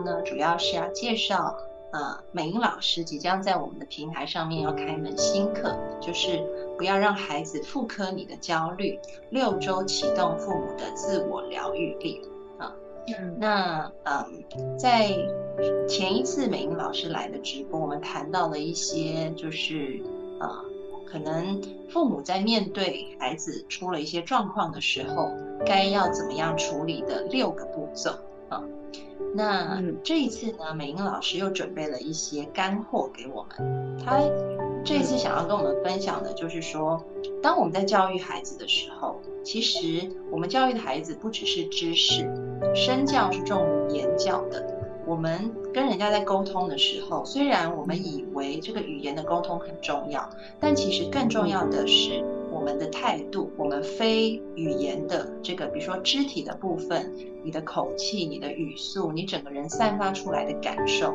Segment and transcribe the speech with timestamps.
[0.00, 1.56] 呢，主要是要介绍，
[1.92, 6.40] 呃，美英老师即将在我们的平台上面要开门新课，就是
[6.76, 8.98] 不要让孩子复刻你的焦虑，
[9.30, 12.22] 六周启动父母的自我疗愈力
[12.58, 12.72] 啊。
[13.38, 15.08] 那嗯，在
[15.88, 20.00] 前一次美英老师来的直播，我们谈到了一些，就是
[20.38, 20.48] 呃，
[21.10, 25.30] 可能父母在面对孩子出了一些状况的时候，
[25.66, 28.12] 该要怎么样处理的六个步骤。
[28.48, 28.64] 啊，
[29.32, 33.98] 那这一次呢，美英老师又准备了一些干货给我们。
[34.04, 34.20] 他
[34.84, 37.04] 这一次想要跟我们分享的就是说，
[37.42, 42.28] 当我们在教育孩子的时候，其实我们教育的孩子不只是知识，
[42.74, 44.78] 身教是重于言教的。
[45.06, 52.24] 我们跟人家在沟通的时候，虽然我们以为这个语言的沟通很重要，但其实更重要的是。
[52.60, 57.10] 我们的态度，我们非语言的这个，比如说肢体的部分，
[57.42, 61.10] 你的口气、你的语速、你整个人散发出来的感受，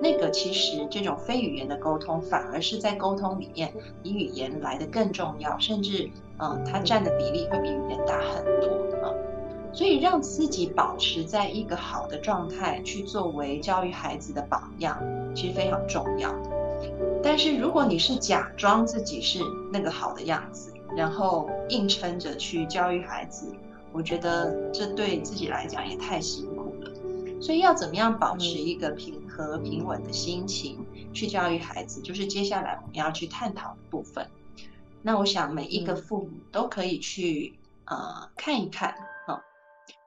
[0.00, 8.68] 那个其实这种非语言的沟通，反而是在沟通里面比语言来的更重要，甚至嗯，它占的比例会比语言大很多
[9.04, 9.10] 啊。
[9.72, 14.96] 所以让自己保持在一个好的状态，去作为教育孩子的榜样，
[15.34, 16.32] 其实非常重要。
[17.20, 19.40] 但是如果你是假装自己是
[19.72, 23.54] 那个好的样子，然后硬撑着去教育孩子，
[23.92, 26.90] 我觉得这对自己来讲也太辛苦了。
[27.40, 34.26] 所以要怎么样保持一个平和平稳的心情去教育孩子，就是接下来我们要去探讨的部分。
[35.02, 38.94] 那我想每一个父母都可以去呃看一看
[39.26, 39.42] 啊，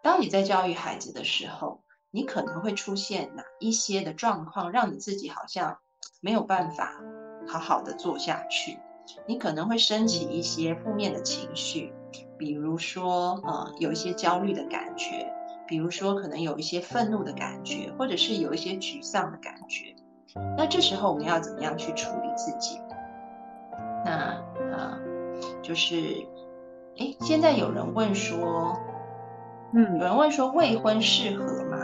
[0.02, 5.78] 当你在教育孩子的时候，你可能会出现哪一些的状况，让你自己好像
[6.22, 7.00] 没有办法
[7.46, 8.80] 好好的做下去。
[9.26, 11.94] 你可能会升起一些负面的情绪，
[12.38, 15.32] 比如说，呃，有一些焦虑的感觉，
[15.68, 19.96] 比如说，可能有一些愤怒的感觉，或者是有一些沮丧的感觉。
[20.58, 22.80] 那这时候我们要怎么样去处理自己？
[24.06, 24.42] 那，
[24.72, 25.00] 呃，
[25.64, 25.96] 就是，
[27.00, 28.78] 哎，现在有人问说，
[29.74, 31.78] 嗯，有人问说未婚适合吗？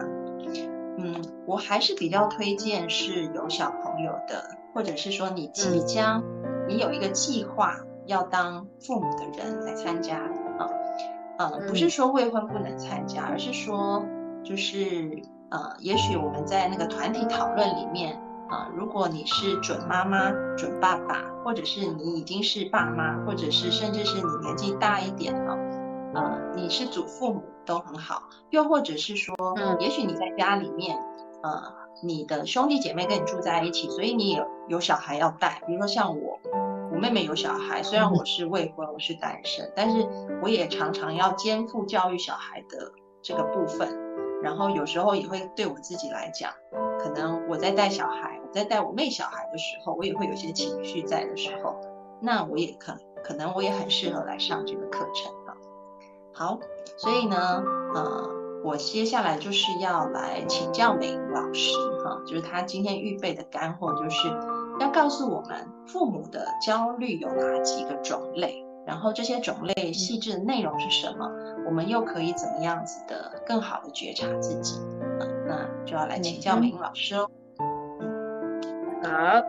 [0.98, 1.16] 嗯，
[1.48, 6.24] 我还是比较推荐是有小朋友的，或者是说你即将。
[6.68, 7.76] 你有一个计划
[8.06, 10.18] 要当父母的人来参加
[10.58, 10.70] 啊，
[11.38, 14.04] 嗯，不是说未婚不能参加，而是说
[14.44, 18.20] 就是呃，也许我们在那个团体讨论里面
[18.50, 25.58] 啊，如果你是准妈妈、准爸爸，或者是你已经是爸妈，或者是甚至是你年纪大一点了，
[26.14, 30.98] 呃，你是祖父母都很好，又或者是说，嗯，也许你在家里面，
[31.42, 31.83] 呃。
[32.04, 35.62] 你的兄弟姐妹跟你住在一起，所以你有有小孩要带。
[35.66, 36.38] 比如说像我，
[36.92, 40.06] 我妹妹有小孩，虽然我是未婚，我是单身，但是
[40.42, 42.92] 我也常常要肩负教育小孩的
[43.22, 43.98] 这个部分。
[44.42, 46.52] 然后有时候也会对我自己来讲，
[47.00, 51.80] 可能我在带小孩，我在带我妹小孩的时候，我也会有些情绪在的时候，
[52.22, 55.56] 那我也可可能我也很适合来上这个课程啊。
[56.34, 56.60] 好，
[56.98, 57.64] 所以呢，
[57.96, 58.43] 呃。
[58.64, 64.28] 我接下来就是要来请教美英老师，哈，就是他今天预备的干货，就是
[64.80, 71.30] 要告诉我们父母的焦虑有哪几个种类，然后这些种类细致的内容是什么，
[71.68, 74.80] 我们又可以怎么样子的更好的觉察自己，
[75.46, 77.30] 那就要来请教美英老师哦。
[79.04, 79.44] 好。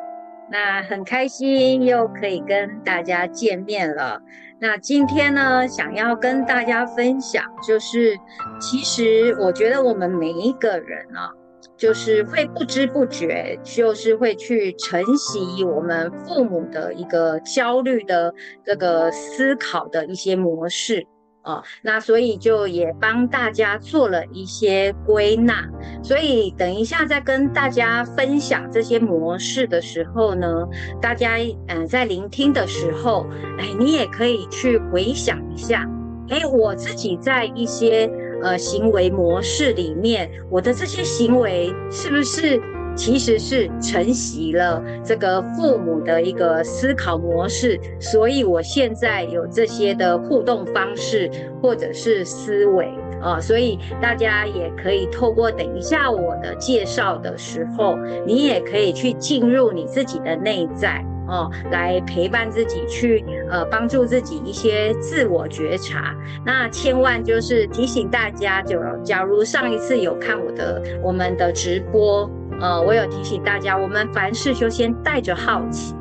[0.51, 4.21] 那很开心又可以跟大家见面了。
[4.65, 8.19] 那今天呢，想要跟大家分享，就是
[8.59, 11.31] 其实我觉得我们每一个人啊，
[11.77, 18.33] 就是会不知不觉，就是会去承袭我们父母的一个焦虑的
[18.65, 21.07] 这个思考的一些模式。
[21.45, 25.69] 哦，那所以就也帮大家做了一些归纳，
[26.03, 30.67] 所以等一下在跟大家分享这些模式的时候呢，
[31.03, 31.37] 大家
[31.69, 33.27] 嗯在聆听的时候，
[33.59, 35.87] 哎，你也可以去回想一下，
[36.31, 38.11] 哎，我自己在一些
[38.43, 42.59] 呃行为模式里面，我的这些行为是不是
[42.97, 47.79] 其实是承袭了这个父母的一个思考模式？
[48.01, 51.31] 所以我现在有这些的互动方式
[51.61, 52.89] 或者是思维
[53.21, 57.97] 啊，所以大家也可以透过等一下我的介绍的时候，
[58.27, 61.05] 你也可以去进入你自己的内在。
[61.27, 66.15] 哦，来陪伴自己，去呃帮助自己一些自我觉察。
[66.45, 72.31] 那千万就是提醒大家，就假如上一次有看我的我们的直播，
[72.65, 75.95] 呃，我有提醒大家，我们凡事就先带着好奇，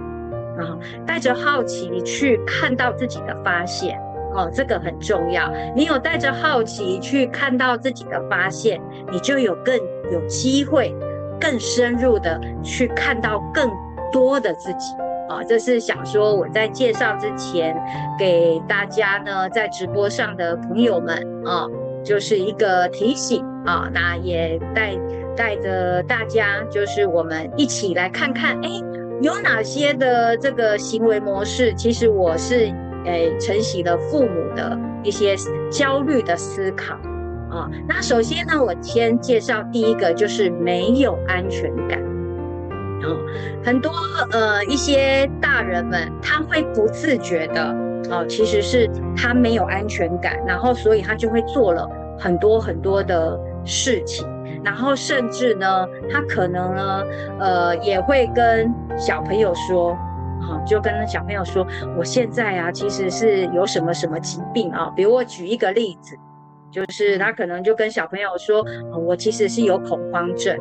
[0.58, 4.00] 啊，带着好奇去看到自己的发现，
[4.34, 5.52] 哦，这个很重要。
[5.76, 8.82] 你有带着好奇去看到自己的发现，
[9.12, 9.78] 你就有更
[10.10, 10.96] 有机会，
[11.38, 13.70] 更深入的去看到更
[14.10, 14.96] 多的自己。
[15.28, 17.76] 啊，这是想说我在介绍之前
[18.18, 21.68] 给大家呢，在直播上的朋友们啊，
[22.06, 24.94] 就是一个提醒啊，那也带
[25.36, 28.70] 带着大家，就是我们一起来看看，哎，
[29.22, 32.72] 有哪些的这个行为模式，其实我是
[33.06, 35.36] 诶承袭了父母的一些
[35.70, 36.96] 焦虑的思考
[37.50, 37.70] 啊。
[37.88, 42.00] 那首先呢，我先介绍第一个，就是没有安全感。
[43.04, 43.18] 哦，
[43.64, 43.92] 很多
[44.32, 47.62] 呃一些大人们他会不自觉的
[48.10, 51.86] 哦，其实是他没有安全感，然后所以他就会做了
[52.18, 54.26] 很多很多的事情，
[54.64, 57.04] 然后甚至呢，他可能呢
[57.40, 59.96] 呃也会跟小朋友说，
[60.42, 61.66] 好就跟小朋友说，
[61.98, 66.16] 我现在啊其实是有什么什么疾病啊，比如我举一个例子，
[66.72, 68.66] 就是他可能就跟小朋友说，
[69.06, 70.58] 我其实是有恐慌症。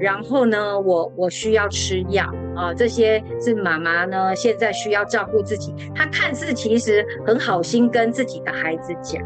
[0.00, 2.24] 然后呢，我我需要吃药
[2.56, 5.74] 啊，这些是妈妈呢现在需要照顾自己。
[5.94, 9.22] 他看似其实很好心跟自己的孩子讲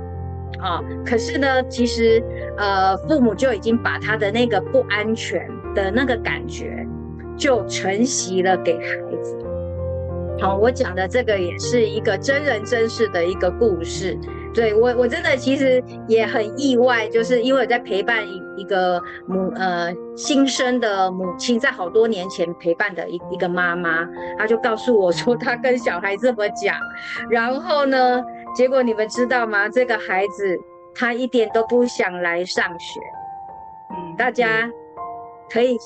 [0.60, 2.22] 啊，可是呢，其实
[2.56, 6.86] 呃父母就已经把他的那个不安全的那个感觉
[7.36, 9.36] 就承袭了给孩子。
[10.40, 14.16] 好，我讲的这个也是一个真人真事的一个故事。
[14.54, 18.24] 对我，我真的其实也很意外，就是因为我在陪伴
[18.56, 24.08] 一个母呃新生的母亲，在好多年前陪伴的一一个妈妈，
[24.38, 26.76] 她就告诉我说，她跟小孩这么讲，
[27.28, 29.68] 然后呢，结果你们知道吗？
[29.68, 30.58] 这个孩子
[30.94, 33.00] 他一点都不想来上学，
[33.90, 34.68] 嗯，大家
[35.50, 35.76] 可以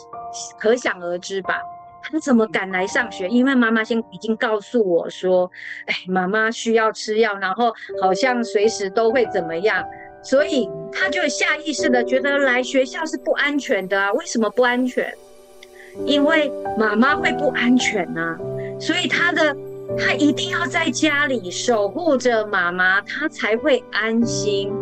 [0.58, 1.60] 可想而知吧。
[2.02, 3.28] 他怎么敢来上学？
[3.28, 5.50] 因为妈妈先已经告诉我说，
[5.86, 9.84] 哎，妈妈需要吃药，然后好像随时都会怎么样，
[10.22, 14.12] 所以他就下意识的觉得来学校是不安全的啊。
[14.14, 15.14] 为什么不安全？
[16.06, 18.36] 因为妈妈会不安全呐，
[18.80, 19.54] 所以他的
[19.98, 24.72] 他一定要在家里守护着妈妈，他才会安心，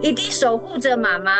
[0.00, 1.32] 一定守护着妈妈。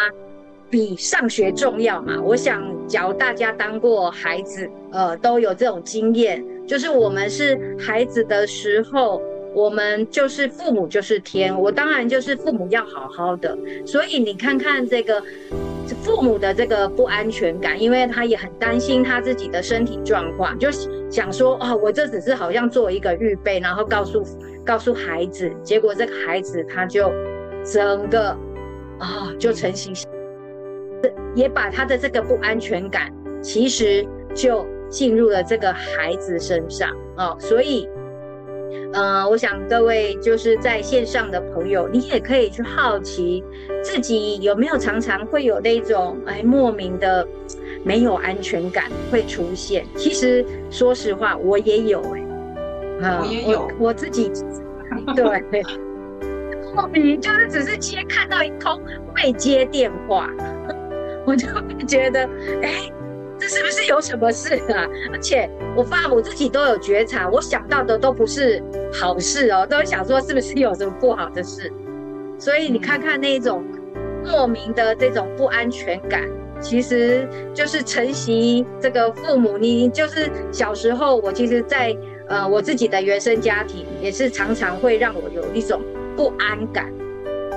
[0.70, 2.20] 比上学重要嘛？
[2.22, 9.22] 我想，假如大家当过孩子，呃，都有这种经验，就是我们是孩子的时候，
[9.58, 13.58] 我们就是父母就是天，我当然就是父母要好好的。
[13.84, 15.20] 所以你看看这个
[16.05, 20.70] 父母的这个不安全感，因为他也很担心他自己的身体状况，就
[21.10, 24.22] 想说啊，我这只是好像做一个预备，然后告诉
[24.64, 27.12] 告诉孩子，结果这个孩子他就
[27.64, 28.28] 整个
[29.00, 29.93] 啊就成型。
[31.34, 33.12] 也把他的这个不安全感，
[33.43, 37.37] 其实就进入了这个孩子身上哦。
[37.40, 37.88] 所以，
[38.92, 43.45] 呃，我想各位就是在线上的朋友，你也可以去好奇
[43.83, 47.26] 自己有没有常常会有那种哎莫名的
[47.85, 49.85] 没有安全感会出现。
[49.97, 54.30] 其实说实话，我也有哎，啊，我也有我自己，
[55.14, 55.62] 对，
[56.75, 58.80] 莫名就是只是接看到一通
[59.16, 60.30] 未接电话。
[61.26, 62.21] 我就会觉得，
[62.62, 62.90] 哎，
[63.38, 64.85] 这是不是有什么事啊？
[65.12, 71.73] 而且我爸母自己都有觉察，我想到的都不是好事哦，都想说是不是有什么不好的事。
[72.38, 73.64] 所以你看看那种
[74.25, 76.23] 莫名的这种不安全感，
[76.61, 79.57] 其实就是承袭这个父母。
[79.57, 81.97] 你就是小时候，我其实，在
[82.28, 85.80] 呃我自己的原生家庭，也是常常会让我有一种
[86.16, 86.92] 不安感。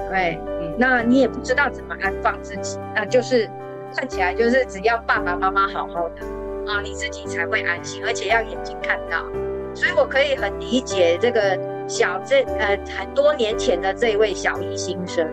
[0.09, 0.39] 对，
[0.77, 3.49] 那你也不知道怎么安放自己，那就是。
[3.95, 6.25] 看起来就是只要爸爸妈妈好好的
[6.65, 9.25] 啊，你自己才会安心，而且要眼睛看到。
[9.73, 11.57] 所以我可以很理解这个
[11.87, 15.25] 小这呃很多年前的这位小一新生，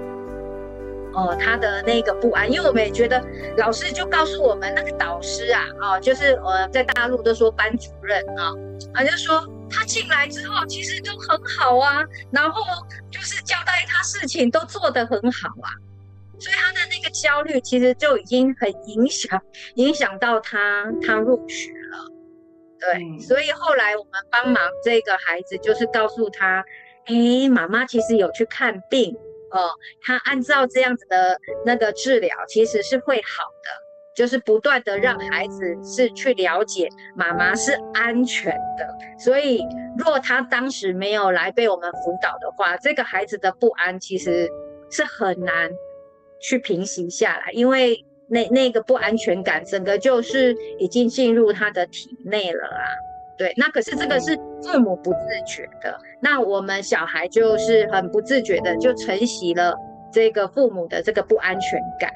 [1.13, 3.21] 哦，他的那个不安，因为我们也觉得
[3.57, 8.55] 老师就告诉我们那个导师啊，啊，就是呃在大陆都说班主任啊，
[8.95, 12.63] 啊就说他进来之后其实都很好啊，然后
[13.11, 15.69] 就是交代他事情都做得很好啊。
[16.39, 19.43] 所以他的那个焦虑其实就已经很影响
[19.75, 21.99] 影响到他他入学了。
[22.79, 26.65] 对，所以后来我们帮忙这个孩子，就是告诉他，
[27.07, 29.15] 哎，妈妈其实有去看病
[29.51, 29.71] 哦，
[30.03, 33.89] 他按照这样子的那个治疗，其实是会好的。
[34.15, 38.85] 就是不断的让孩子是去了解妈妈是安全的，
[39.17, 39.63] 所以
[39.97, 44.51] 若他当时没有来被我们辅导的话，这个孩子的不安其实
[44.91, 45.71] 是很难
[46.41, 52.85] 去平息下来，因为那那个不安全感整个就是已经进入他的体内了啊。
[53.37, 59.75] 对，那可是这个是父母不自觉的，那我们小孩就是很不自觉的就承袭了
[60.13, 62.11] 这个父母的这个不安全感。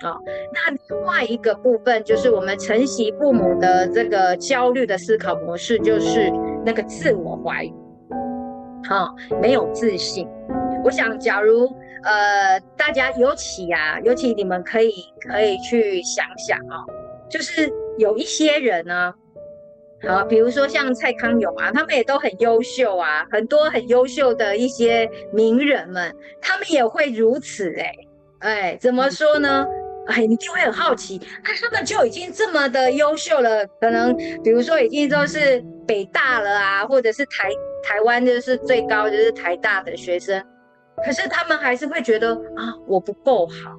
[0.00, 0.16] 啊，
[0.54, 6.30] 那另外一个部分就是我们承袭父母的这个焦虑的思考模式，就是
[6.64, 7.74] 那个自我怀疑，
[8.88, 10.28] 好，没有自信。
[10.84, 11.66] 我想，假如
[12.04, 14.92] 呃大家尤其啊，尤其你们可以
[15.28, 16.86] 可以去想想哦，
[17.28, 19.12] 就是有一些人呢，
[20.06, 27.92] 好，比如说像蔡康永啊，他们也都很优秀啊，很多很优秀的一些名人们，他们也会如此哎
[28.40, 29.66] 哎，怎么说呢？
[30.06, 37.50] 哎，你就会很好奇，啊，他们就已经这么的优秀了，可能比如说已经都是北大了啊，或者是台
[37.82, 40.42] 台湾就是最高就是台大的学生，
[41.04, 43.76] 可是他们还是会觉得啊，我不够好，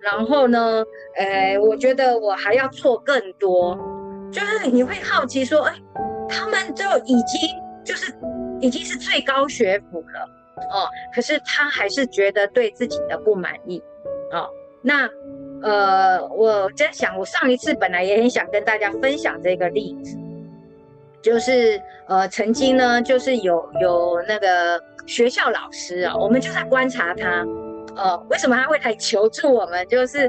[0.00, 0.84] 然后呢，
[1.16, 3.78] 哎，我觉得我还要做更多，
[4.30, 5.74] 就是你会好奇说，哎，
[6.28, 7.40] 他们就已经
[7.84, 8.14] 就是
[8.60, 10.28] 已经是最高学府了，
[10.72, 13.82] 哦，可是他还是觉得对自己的不满意，
[14.32, 14.48] 哦，
[14.80, 15.08] 那。
[15.64, 20.18] 呃，我在想，我上一次本来也很想跟大家分享这个例子，
[21.22, 27.44] 就是呃，曾经呢，就是有有那个学校老师啊，我们就在观察他，
[27.96, 29.86] 呃，为什么他会来求助我们？
[29.88, 30.20] 就是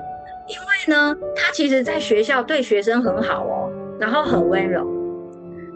[0.47, 4.85] 因为呢，他其实在学校对学生很好哦，然后很温柔。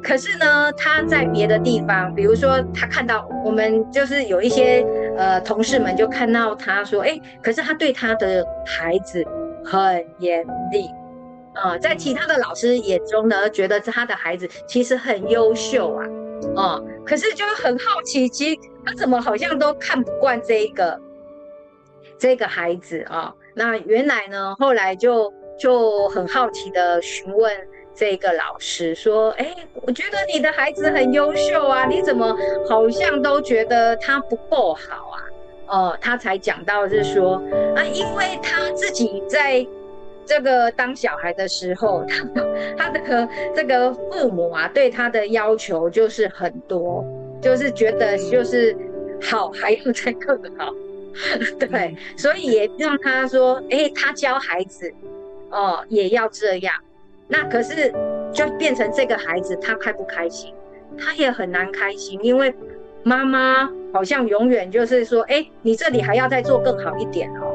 [0.03, 4.85] 可是呢，他在别的地方，比如说他看到我们就是有一些
[5.17, 9.25] 呃同事们就看到他说，哎，可是他对他的孩子
[9.65, 10.87] 很严厉
[11.53, 16.05] 啊，在其他的老师眼中呢，觉得他的孩子其实很优秀啊，
[16.55, 20.99] 哦，可是就很好奇，其实他怎么好像都看不惯这一个
[22.17, 23.33] 这个孩子啊？
[23.53, 27.51] 那原来呢，后来就就很好奇的询问。
[27.99, 32.37] 这个老师说：“哎，我觉得你的孩子很优秀啊，你怎么
[32.69, 35.17] 好像都觉得他不够好啊？”
[35.65, 37.41] 哦，他才讲到是说
[37.75, 39.65] 啊，因为他自己在
[40.27, 42.05] 这个当小孩的时候，
[42.77, 47.03] 他他的这个父母啊，对他的要求就是很多，
[47.41, 48.75] 就是觉得就是
[49.21, 50.73] 好还要再更好，
[51.57, 54.93] 对，所以也让他说：“哎，他教孩子
[55.49, 56.75] 哦，也要这样。”
[57.29, 57.91] 那可是
[58.31, 60.53] 就变成这个孩子，他开不开心？
[60.99, 62.53] 他也很难开心，因为
[63.03, 67.53] 妈妈好像永远就是说，哎，你这里还要再做更好一点哦，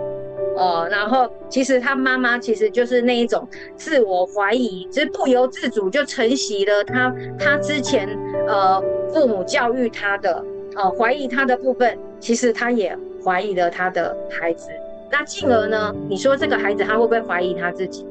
[0.57, 8.09] 哦，然后其实他妈妈其实就是那一种自我怀疑，就是不由自主就承袭了他他之前
[8.47, 8.83] 呃
[9.13, 10.45] 父母教育他的
[10.77, 14.69] 呃怀疑他的部分，其实他也怀疑了他的孩子，
[15.11, 18.07] 那进而呢，你说这个孩子他会不会怀疑他自己？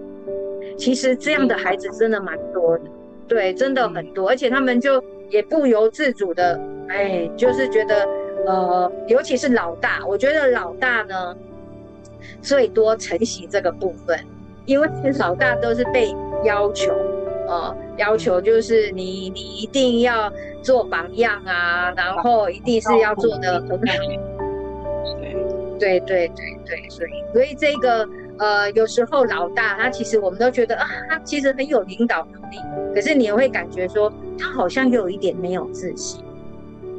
[0.78, 2.84] 其实这样的孩子真的蛮多的，
[3.28, 8.08] 对，真的很多，而且他们就也不由自主的，哎，就是觉得，
[8.48, 11.36] 呃，尤其是老大，我觉得老大呢
[12.42, 14.20] 最多承袭这个部分，
[14.66, 14.88] 因为
[15.20, 16.14] 老大都是被
[16.44, 16.92] 要求，
[17.48, 23.78] 呃，要求就是你你一定要做榜样啊，然后一定是要做的很好，
[25.20, 25.36] 对。
[25.80, 28.08] 对对对对，所以所以这个。
[28.38, 32.58] 呃，有时候老大他其实我们都觉得啊，他其实很有领导能力，
[32.96, 36.24] 可是你也会感觉说他好像又有一点没有自信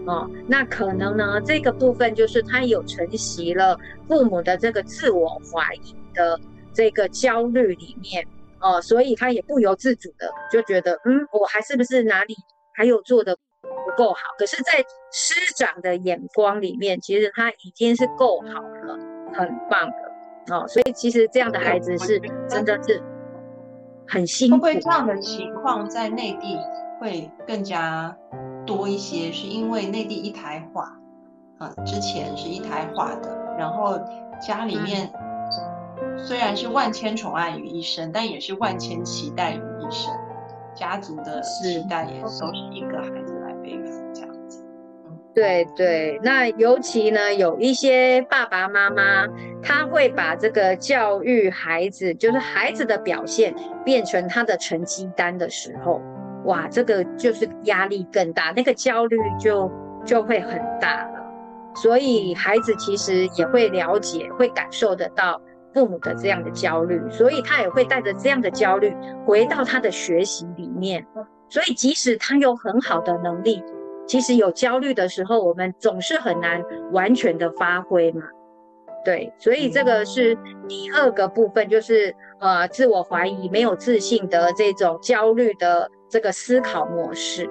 [0.06, 0.28] 哦。
[0.46, 3.78] 那可能呢，这个部分就是他有承袭了
[4.08, 6.38] 父母的这个自我怀疑的
[6.72, 8.26] 这个焦虑里面
[8.60, 12.34] 哦，所以他也不由自主的就觉得，嗯，我还是不是哪里
[12.72, 14.20] 还有做的不够好？
[14.38, 14.78] 可是，在
[15.12, 18.98] 师长的眼光里面，其实他已经是够好了，
[19.34, 20.54] 很棒的。
[20.54, 23.02] 哦，所以其实这样的孩子是真的是
[24.08, 24.56] 很辛苦。
[24.56, 26.58] 会不会这样的情况在内地
[27.00, 28.16] 会更加
[28.66, 29.32] 多一些？
[29.32, 30.92] 是因为内地一台化，
[31.58, 33.98] 啊，之前是一台化的，然后
[34.40, 35.10] 家里面
[36.16, 40.12] 虽然是万千宠爱于一身，但也是万千期待于一身，
[40.74, 44.64] 家族的期待也都是一个孩子来背负这样子。
[45.06, 49.26] 嗯，对对，那尤其呢，有一些爸爸妈妈，
[49.62, 53.54] 他会把这个教育孩子，就是孩子的表现，
[53.84, 56.00] 变成他的成绩单的时候，
[56.44, 59.70] 哇，这个就是压力更大，那个焦虑就
[60.04, 61.22] 就会很大了。
[61.74, 65.40] 所以孩子其实也会了解，会感受得到
[65.72, 68.94] 父母的这样的焦虑，所以他也会带着这样的焦虑
[69.24, 71.06] 回到他的学习里面。
[71.48, 73.62] 所以即使他有很好的能力，
[74.06, 78.22] 其实有焦虑的时候，我们总是很难完全的发挥嘛。
[79.04, 80.36] 对，所以这个是
[80.68, 87.48] 第二个部分，就是呃自我怀疑、没有自信的这种焦虑的这个思考模式。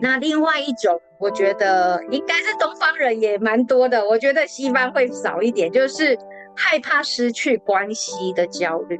[0.00, 6.18] 那另外一种，我觉得应该是东方人也蛮多的，我觉得西方会少一点，就是
[6.56, 8.98] 害怕失去关系的焦虑。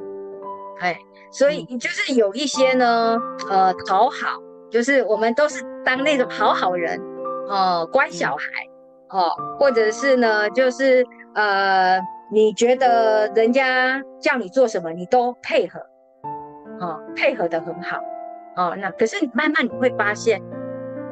[0.79, 0.95] 哎，
[1.31, 3.17] 所以就是有一些呢，
[3.49, 4.37] 呃，讨好，
[4.69, 7.01] 就是我们都是当那种好好人，
[7.49, 8.45] 哦，乖小孩，
[9.09, 11.03] 哦，或者是呢，就是
[11.33, 11.99] 呃，
[12.31, 15.79] 你觉得人家叫你做什么，你都配合，
[16.79, 17.99] 哦，配合的很好，
[18.57, 20.41] 哦，那可是慢慢你会发现。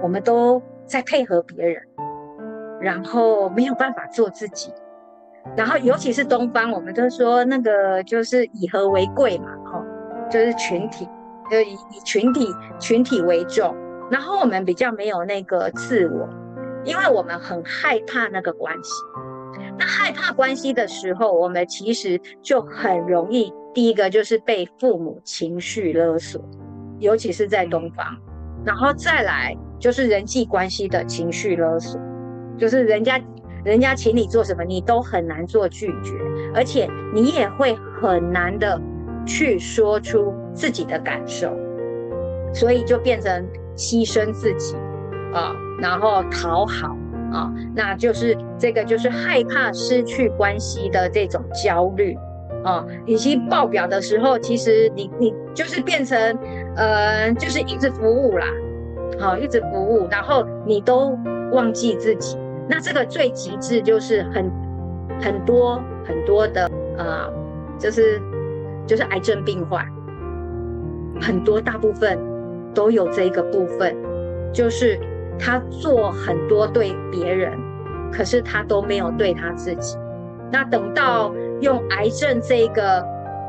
[0.02, 1.82] 我们都在配合别人，
[2.80, 4.72] 然后没有办法做自己，
[5.56, 9.84] 然后尤其是东方，我们都说那个就是以和为贵嘛，哈，
[10.30, 11.08] 就是群体，
[11.50, 13.76] 就以以群体群体为重，
[14.12, 16.30] 然后我们比较没有那个自我，
[16.84, 18.92] 因为我们很害怕那个关系，
[19.80, 26.40] 那害怕关系的时候，我们其实就很容易，第一个就是被父母情绪勒索，
[27.06, 28.06] 尤其是在东方，
[28.66, 29.56] 然后再来。
[29.78, 32.00] 就是人际关系的情绪勒索，
[32.58, 33.22] 就是人家
[33.64, 36.14] 人家请你做什么，你都很难做拒绝，
[36.56, 38.82] 而且你也会很难的
[39.28, 41.52] 去说出自己的感受，
[42.54, 43.46] 所以就变成
[43.76, 44.76] 牺牲自己
[45.34, 46.96] 啊，然后讨好
[47.34, 52.18] 啊，那就是这个就是害怕失去关系的这种焦虑
[52.64, 56.18] 啊，以及爆表的时候，其实你你就是变成
[56.76, 58.46] 呃，就是一直服务啦。
[59.20, 61.18] 好，一直服务，然后你都
[61.52, 64.52] 忘记自己，那这个最极致就是很
[65.22, 67.32] 很多很多的呃，
[67.80, 68.22] 就是
[68.86, 69.86] 就是癌症病患，
[71.22, 72.20] 很多大部分
[72.74, 73.96] 都有这个部分，
[74.52, 75.00] 就是
[75.40, 77.58] 他做很多对别人，
[78.12, 79.98] 可是他都没有对他自己。
[80.52, 83.02] 那等到用癌症这个，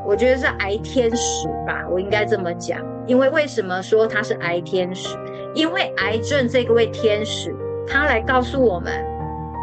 [0.07, 5.19] 我觉得是癌天使吧，我应该这么讲，因为为什么说他是癌天使？
[5.53, 7.55] 因为癌症这个位天使，
[7.89, 8.93] 他来告诉我们，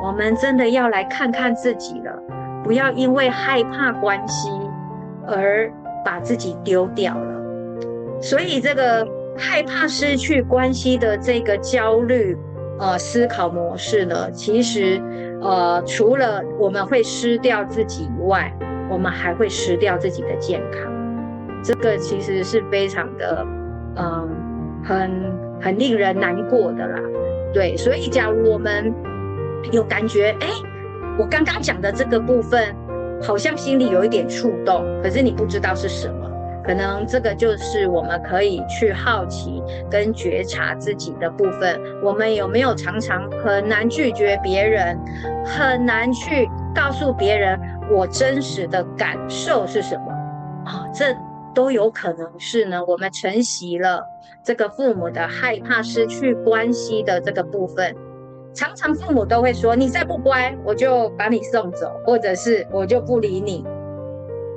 [0.04, 2.12] 我们真的要来看看自己了，
[2.64, 4.50] 不要因为害怕关系
[5.26, 5.72] 而
[6.04, 8.20] 把自己丢掉了。
[8.22, 12.38] 所以这个害怕失去关系的这个焦虑，
[12.80, 15.02] 呃，思考模式呢，其实，
[15.42, 18.52] 呃，除了我们会失掉自己以外，
[18.90, 20.92] 我们还会失掉自己的健康。
[21.64, 23.46] 这个其实是非常的，
[23.96, 24.30] 嗯，
[24.84, 25.44] 很。
[25.62, 27.00] 很令人难过的啦，
[27.54, 28.94] 对，所以假如我们
[29.72, 30.48] 有感觉，哎，
[31.18, 32.76] 我刚刚讲的这个部分
[33.22, 36.30] 好像心里有一点触动，可是你不知道是什么，
[36.66, 41.80] 可能这个就是我们可以去好奇跟觉察自己的部分。
[42.04, 45.00] 我们有没有常常很难拒绝别人，
[45.46, 47.58] 很难去告诉别人
[47.90, 50.12] 我真实的感受是什么？
[50.66, 51.16] 啊，这。
[51.56, 54.04] 都有可能是呢，我们承袭了
[54.44, 57.96] 这个父母的害怕失去关系的这个部分。
[58.56, 63.64] 常常父母都会说：“你再不乖，我就把你送走，或者是我就不理你。”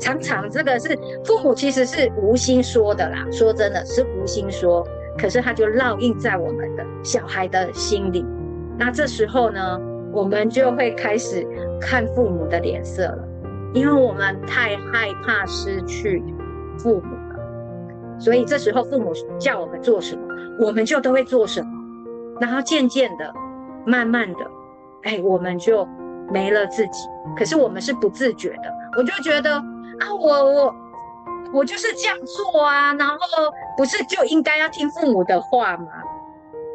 [0.00, 4.82] 常常这个是父母其实是无心说的啦，说真的是无心说，
[5.18, 8.24] 可是他就烙印在我们的小孩的心里。
[8.78, 9.78] 那这时候呢，
[10.14, 11.46] 我们就会开始
[11.80, 13.28] 看父母的脸色了，
[13.74, 16.22] 因为我们太害怕失去。
[16.78, 20.22] 父母了，所以这时候父母叫我们做什么，
[20.60, 21.68] 我们就都会做什么。
[22.38, 23.32] 然后渐渐的、
[23.86, 24.40] 慢慢的，
[25.04, 25.88] 哎，我们就
[26.30, 27.08] 没了自己。
[27.34, 30.74] 可是我们是不自觉的，我就觉得啊，我我
[31.54, 33.16] 我就是这样做啊，然后
[33.74, 35.86] 不是就应该要听父母的话吗？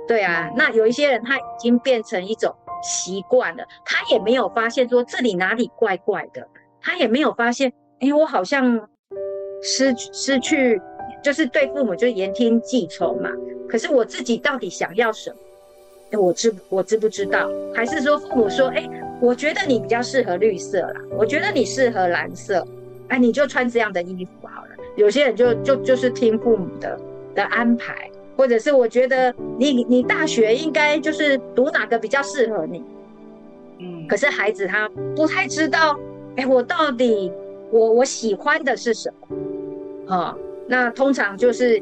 [0.08, 6.48] 对啊，那有一些人他已经变成一种习惯了，他也没有发现说这里哪里怪怪的，
[6.82, 8.88] 他也没有发现，哎，我好像。
[9.64, 10.82] 失失去
[11.24, 13.30] 就是对父母就言听计从嘛。
[13.70, 16.20] 可是我自己到底想要什么？
[16.20, 17.48] 我知我知不知道？
[17.72, 18.90] 还是说父母说，哎，
[19.22, 22.68] 我觉得你比较适合绿色啦，我觉得你适合蓝色，
[23.10, 24.70] 哎，你就穿这样的衣服好了。
[24.96, 27.00] 有些人就就就是听父母的
[27.36, 28.10] 的安排，
[28.42, 32.84] 或者是我觉得你你大学应该就是读哪个比较适合你，
[33.78, 35.96] 嗯，可是孩子他不太知道，
[36.36, 37.32] 哎，我到底
[37.70, 40.36] 我我喜欢的是什么啊？
[40.68, 41.80] 那通常就是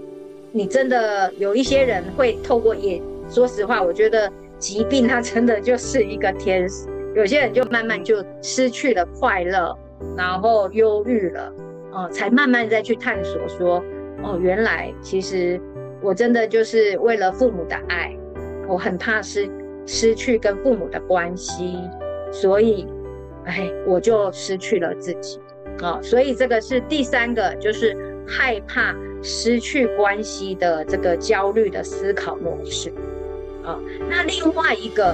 [0.51, 9.73] 你真的有一些人会透过也，说实话，我觉得疾病它真的就是一个天使，有些人就慢慢就失去了快乐，
[10.17, 11.53] 然后忧郁了，
[11.93, 13.81] 哦，才慢慢再去探索说，
[14.21, 15.57] 哦，原来其实
[16.01, 18.15] 我真的就是为了父母的爱，
[18.67, 19.49] 我很怕失
[19.85, 21.77] 失去跟父母的关系，
[22.31, 22.87] 所以，
[23.45, 25.39] 哎，我就失去了自己，
[25.81, 27.95] 啊，所以这个是第三个，就是
[28.27, 32.89] 害怕失去关系的这个焦虑的思考模式，
[33.65, 33.77] 啊，
[34.09, 35.13] 那另外一个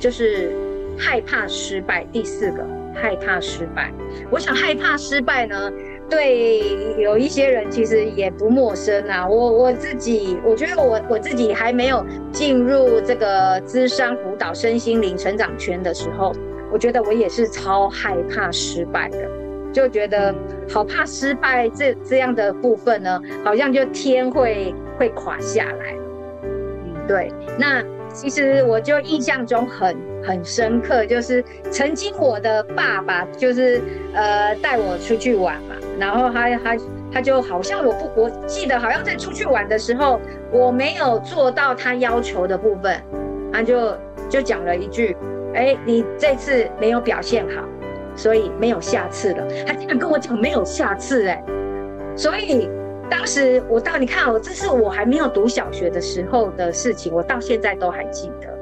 [0.00, 0.50] 就是
[0.96, 3.92] 害怕失败，第四个害怕失败，
[4.30, 5.70] 我想害怕失败呢。
[6.08, 6.60] 对，
[6.98, 9.26] 有一些人其实也不陌生啊。
[9.26, 16.32] 我我自己，我觉得我我自己还没有进入这个资商辅导身心灵成长圈的时候，
[16.70, 19.18] 我觉得我也是超害怕失败的，
[19.72, 20.32] 就觉得
[20.68, 25.96] 好怕失败这这样的部分呢，好像就天会会垮下来。
[27.08, 27.82] 对，那
[28.14, 33.82] 其实我就印象中很很深刻，就是曾经我的爸爸就是
[34.14, 35.74] 呃带我出去玩嘛。
[35.98, 36.76] 然后他他
[37.12, 40.20] 他就好像我不我记得好像在出去玩的时候，
[40.52, 43.00] 我没有做到他要求的部分，
[43.52, 43.96] 他就
[44.28, 45.16] 就讲了一句
[45.54, 47.64] ：“哎，你这次没有表现好，
[48.16, 51.44] 所以没有下次了。”他竟然跟我讲没有下次哎，
[52.16, 52.68] 所以
[53.10, 58.52] 当时我到你看哦，这是我还没有读小学的时候的事情，我到现在都还记得。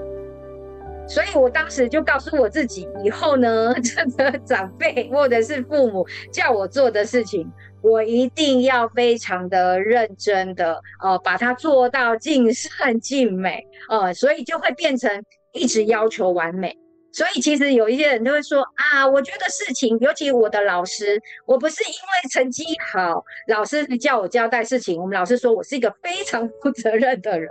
[1.08, 7.50] 所以我当时就告诉我自己，以后呢， 这个长辈或者是父母叫我做的事情，
[7.82, 15.10] 我一定要非常的认真的，呃，把它做到尽善尽美，呃，所以就会变成
[15.52, 16.76] 一直要求完美。
[17.12, 27.50] 所以其实有一些人就会说啊，我觉得事情，尤其我的老师，我不是因为成绩好，老师叫我交代事情，我们老师说我是一个非常负责任的人，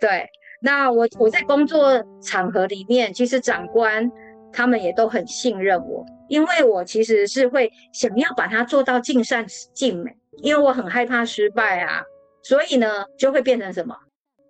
[0.00, 0.28] 对。
[0.64, 4.08] 那我我在工作场合里面，其实长官
[4.52, 9.44] 他们也都很信任我，因为我其实是会想要把它做到尽善
[9.74, 12.04] 尽美，因为我很害怕失败啊，
[12.44, 13.96] 所以呢就会变成什么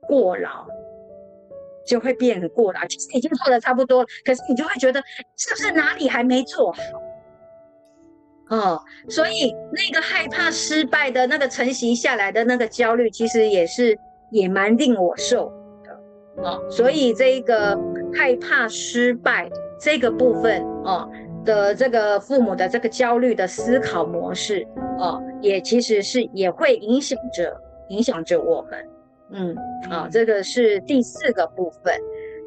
[0.07, 0.66] 过劳，
[1.87, 5.03] 就会变过劳，其实已经做的差不多了，可是你就会觉得
[5.37, 6.79] 是不是哪里还没做好？
[8.51, 13.99] 哦，所以那个害怕失败的那个成型下来的那个焦虑，其实也是
[14.31, 15.51] 也蛮令我受
[15.83, 16.42] 的。
[16.42, 17.79] 哦，所以这个
[18.14, 19.49] 害怕失败
[19.81, 21.11] 这个部分哦
[21.45, 24.66] 的这个父母的这个焦虑的思考模式
[24.99, 28.87] 哦，也其实是也会影响着影响着我们，
[29.33, 29.57] 嗯，
[29.90, 31.95] 啊，这个是第四个部分。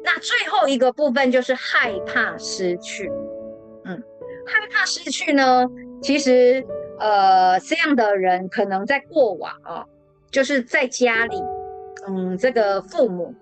[0.04, 3.10] 那最后一个部分就是害怕失去，
[3.84, 4.02] 嗯，
[4.46, 5.66] 害怕失去呢，
[6.00, 6.64] 其实
[6.98, 9.84] 呃这样的人可能在过往啊，
[10.30, 11.42] 就是在家里，
[12.06, 13.34] 嗯，这个父母。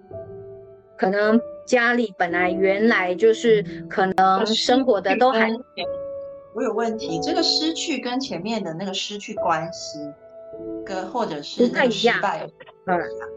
[0.96, 5.50] 可能家里本来原来就是可能生活的都还，
[6.54, 9.98] 我有问题，这个失去跟前面的那个失去关系，
[10.86, 11.88] 跟或者是不太
[12.86, 13.28] 一样，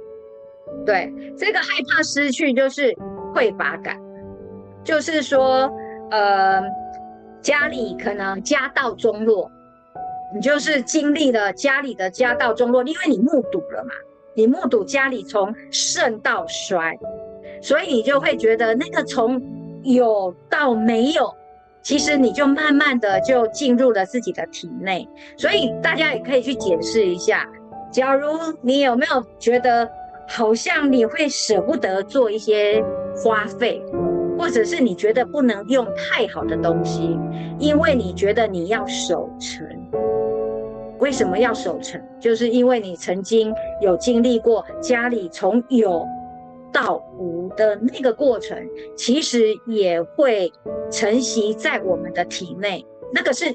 [0.67, 2.93] 嗯，对，这个害怕失去就是
[3.33, 3.99] 匮乏感，
[4.83, 5.71] 就是说，
[6.11, 6.61] 呃，
[7.41, 9.49] 家里可能家道中落，
[10.33, 13.91] 你就是经历了家里的家道中落，因为你目睹了嘛，
[14.35, 16.97] 你目睹家里从盛到衰。
[17.59, 19.41] 所以你就会觉得那个从
[19.81, 21.33] 有到没有，
[21.81, 25.09] 其实你就慢慢的就进入了自己的体内。
[25.37, 27.49] 所以大家也可以去解释一下，
[27.91, 28.29] 假如
[28.61, 29.89] 你有没有觉得
[30.27, 32.83] 好像你会舍不得做一些
[33.15, 33.81] 花费，
[34.37, 37.17] 或者是你觉得不能用太好的东西，
[37.59, 39.67] 因为你觉得你要守成。
[40.99, 42.01] 为什么要守成？
[42.19, 46.05] 就是因为你曾经有经历过家里从有。
[46.69, 48.55] 到无的那个过程，
[48.95, 50.51] 其实也会
[50.91, 52.85] 承袭在我们的体内。
[53.11, 53.45] 那个是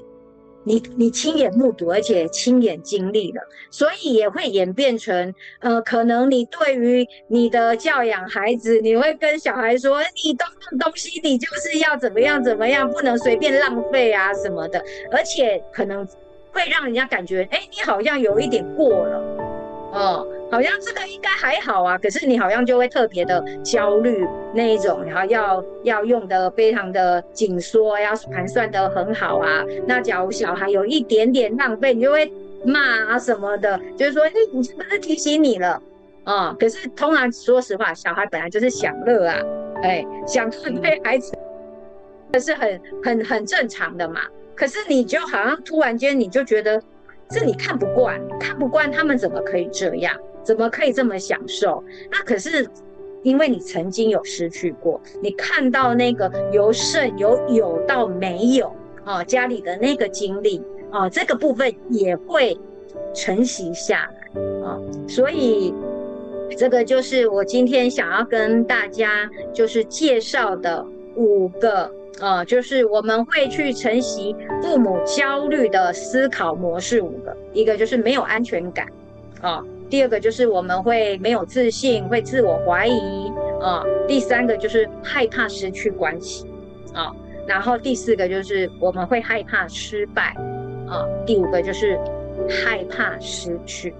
[0.65, 10.47] 你你亲眼目睹，而且亲眼经历了，所以也会演变成，呃，可能你对于你的教养孩子，你会跟小孩说，你东
[10.79, 16.07] 东西你就是要怎么样怎么样，不能随便浪费啊什么的，而且可能
[16.53, 19.42] 会让人家感觉，哎，你好像有一点过了，
[19.93, 20.27] 哦。
[20.51, 29.65] 好像这个应该还好啊，可是你好像就会特别的焦虑那一种，然后要要用的非常的紧缩，要盘算的很好啊。
[29.87, 32.31] 那假如小孩有一点点浪费，你就会
[32.67, 35.83] 骂啊什么的，就是说，哎，你是不是提醒你了？
[36.25, 36.55] 啊。
[36.61, 39.39] 可是通常说实话，小孩本来就是享乐啊，
[39.83, 41.33] 哎，享乐对孩子
[42.31, 44.21] 这是很很很正常的嘛。
[44.55, 46.81] 可是你就好像突然间你就觉得
[47.33, 50.15] 这你看不惯，看不惯他们怎么可以这样，
[50.45, 51.83] 怎么可以这么享受？
[52.11, 52.69] 那可是
[53.23, 58.71] 因为你曾经有失去过，你看到那个由剩由有到没有
[59.05, 62.55] 啊，家里的那个经历啊，这个部分也会
[63.15, 65.73] 承袭下来啊，所以
[66.55, 70.85] 这个就是我今天想要跟大家就是介绍的
[71.17, 71.91] 五个。
[72.21, 78.87] 啊，就是我们会去承袭父母焦虑的思考模式五个，一个就是没有安全感，
[79.41, 86.47] 啊，第二个就是我们会没有自信，会自我怀疑，啊，第三个就是害怕失去关系，
[86.93, 87.13] 啊，
[87.47, 90.35] 然后第四个就是我们会害怕失败，
[90.87, 91.99] 啊，第五个就是
[92.49, 93.93] 害怕失去。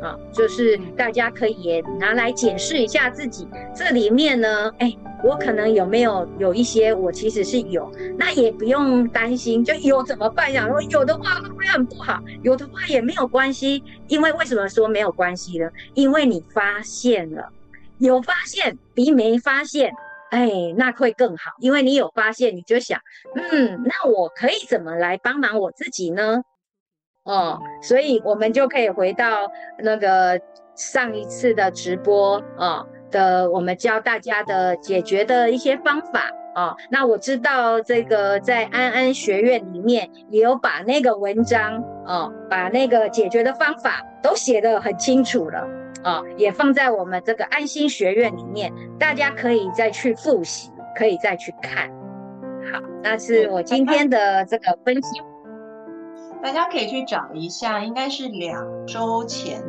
[0.00, 10.66] 啊，就是大家可以也拿来检视一下自己，这里面呢，哎，我可能有没有有一些我其实是有，那也不用担心，就有怎么办呀？
[10.66, 12.18] 如有的话会不会很不好？
[12.42, 15.68] 有的话也没有关系，因为为什么说没有关系呢？
[15.94, 17.50] 因为你发现了，
[17.98, 19.92] 有发现比没发现，
[20.30, 22.98] 哎，那会更好，因为你有发现，你就想，
[23.34, 26.42] 嗯，那我可以怎么来帮忙我自己呢？
[27.24, 30.40] 哦，所以我们就可以回到那个
[30.74, 36.74] 上一次的直播啊的，我们教大家的解决的一些方法啊。
[36.90, 45.68] 那我知道这个在安安学院里面也有把那个文章啊，把那个解决的方法都写得很清楚了
[46.02, 51.90] 啊，也放在我们这个安心学院里面，大家可以再去复习，可以再去看。
[52.72, 55.20] 好，那是我今天的这个分析。
[56.42, 59.62] 大家可以去找一下，应该是两周前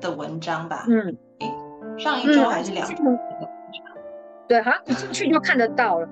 [0.00, 0.84] 的文章吧。
[0.88, 1.16] 嗯，
[1.98, 3.18] 上一周还是两周前的文
[3.72, 3.96] 章？
[4.48, 6.08] 对，好像一进去就看得到了。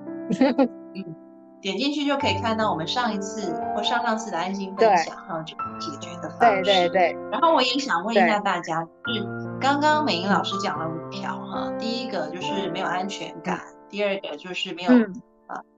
[0.95, 1.15] 嗯，
[1.61, 6.63] 点进去就可以看到我们上一次或上上次的安心分享哈，就解决的方式。
[6.63, 7.17] 对对对。
[7.31, 9.23] 然后我也想问一下大家，就是
[9.59, 14.91] 刚刚美英老师讲了五条哈，第一个就是没有安全感，第二个就是没有。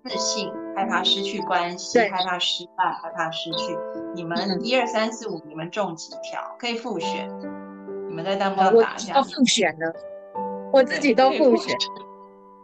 [0.03, 3.77] 自信，害怕失去关系，害怕失败，害怕失去。
[4.15, 6.41] 你们一二三四五，你们中几条？
[6.59, 7.29] 可以复选。
[8.09, 9.17] 你们在弹幕上打一下。
[9.17, 9.93] 我复选了，
[10.71, 11.75] 我自己都复选。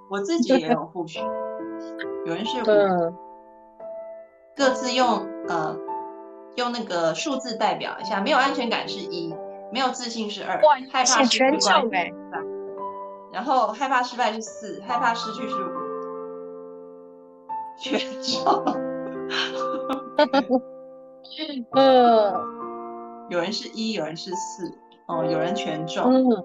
[0.10, 1.24] 我自己也有复选。
[2.26, 2.66] 有人是五，
[4.56, 5.76] 各自用呃
[6.56, 8.20] 用那个数字代表一下。
[8.20, 9.34] 没有安全感是一，
[9.72, 10.60] 没有自信是二，
[10.92, 12.14] 害怕失去关系。
[13.32, 15.79] 然后害怕失败是四，害怕失去是五。
[17.82, 18.64] 全中，
[21.72, 22.34] 嗯，
[23.30, 24.72] 有人是一，有人是四，
[25.08, 26.04] 哦，有人全中。
[26.04, 26.44] 嗯，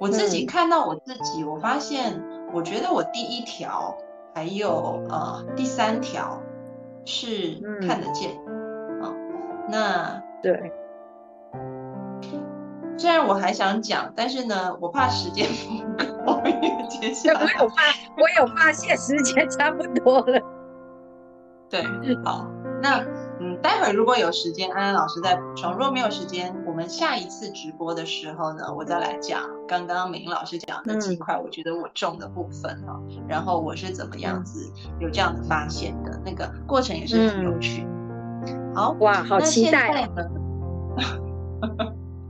[0.00, 2.22] 我自己看到我自己，我发现，
[2.54, 3.96] 我觉得我第一条
[4.34, 6.40] 还有呃第三条
[7.04, 8.30] 是看得见，
[9.02, 9.12] 啊，
[9.68, 10.72] 那对，
[12.96, 15.46] 虽然我还想讲，但是呢，我怕时间
[15.98, 16.09] 不够。
[16.88, 17.82] 接下来，我有发，
[18.16, 20.40] 我有发现时间差不多了。
[21.68, 21.82] 对，
[22.24, 22.46] 好，
[22.82, 22.98] 那
[23.38, 34.68] 嗯，待会如果有时间，安安老师再补充；如果没有时间，我们下一次直播的时候呢，我再来讲刚刚美英老师讲的几块，我觉得我中的部分哈，然后我是怎么样子
[34.98, 37.86] 有这样的发现的，那个过程也是很有趣。
[38.74, 40.08] 好哇，好期待，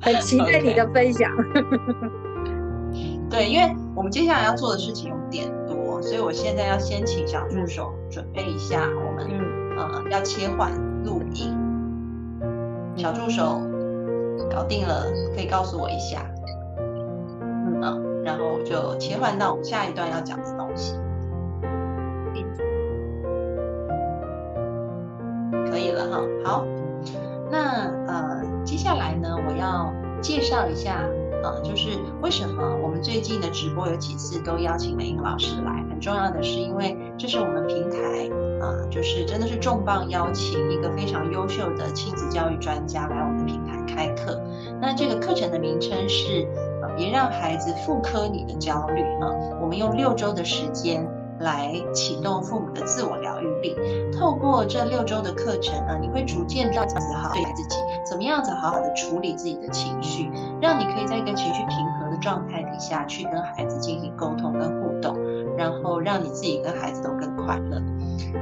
[0.02, 1.30] 很期待你的 分享。
[3.30, 9.26] 对，因为我们接下来要做的事情有点多，所以我现在要先请小助手准备一下，我们
[9.76, 10.72] 呃要切换
[11.04, 11.54] 录音。
[12.96, 13.60] 小助手
[14.50, 16.24] 搞定了，可以告诉我一下。
[17.82, 20.94] 嗯，然后就切换到我们下一段要讲的东西。
[25.70, 26.64] 可以了哈，好，
[27.50, 31.04] 那呃接下来呢，我要介绍一下。
[31.42, 35.84] 呃，就是为什么我们最近的直播有几次都邀请梅英老师来？
[35.90, 38.28] 很重要的是，因为这是我们平台
[38.60, 44.40] 啊，就是真的是重磅邀请一个非常优秀的亲子教育专家来我们平台开课。
[44.80, 46.46] 那这个课程的名称是
[46.82, 49.28] 呃，别让孩子复刻你的焦虑啊。
[49.60, 51.06] 我们用六周的时间
[51.40, 53.76] 来启动父母的自我疗愈力。
[54.12, 57.76] 透过这六周的课程呢，你会逐渐让自己好对待自己。
[58.08, 65.16] 怎么样子好好的处理自己的情绪，让你可以在一个情绪平和的状态底下去跟孩子进行沟通跟互动，
[65.56, 67.80] 然后让你自己跟孩子都更快乐。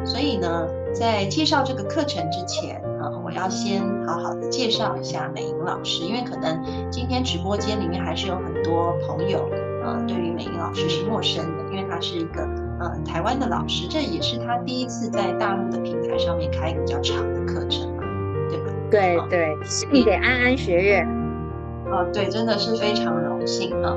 [0.05, 9.49] 所以呢，在介绍这个课程之前，呃，我要先好好的介绍一下美英老师，因为可能今天直播间里面还是有很多朋友，
[9.85, 12.47] 呃，对于美英老师是陌生的，因为他是一个
[12.79, 18.03] 呃台湾的老师，这也是他第一次在大陆的平台上面开一个比较长的课程嘛，
[18.49, 18.73] 对吧？
[18.91, 21.07] 对对，是你给安安学院。
[21.91, 23.97] 哦，对，真的是非常荣幸啊！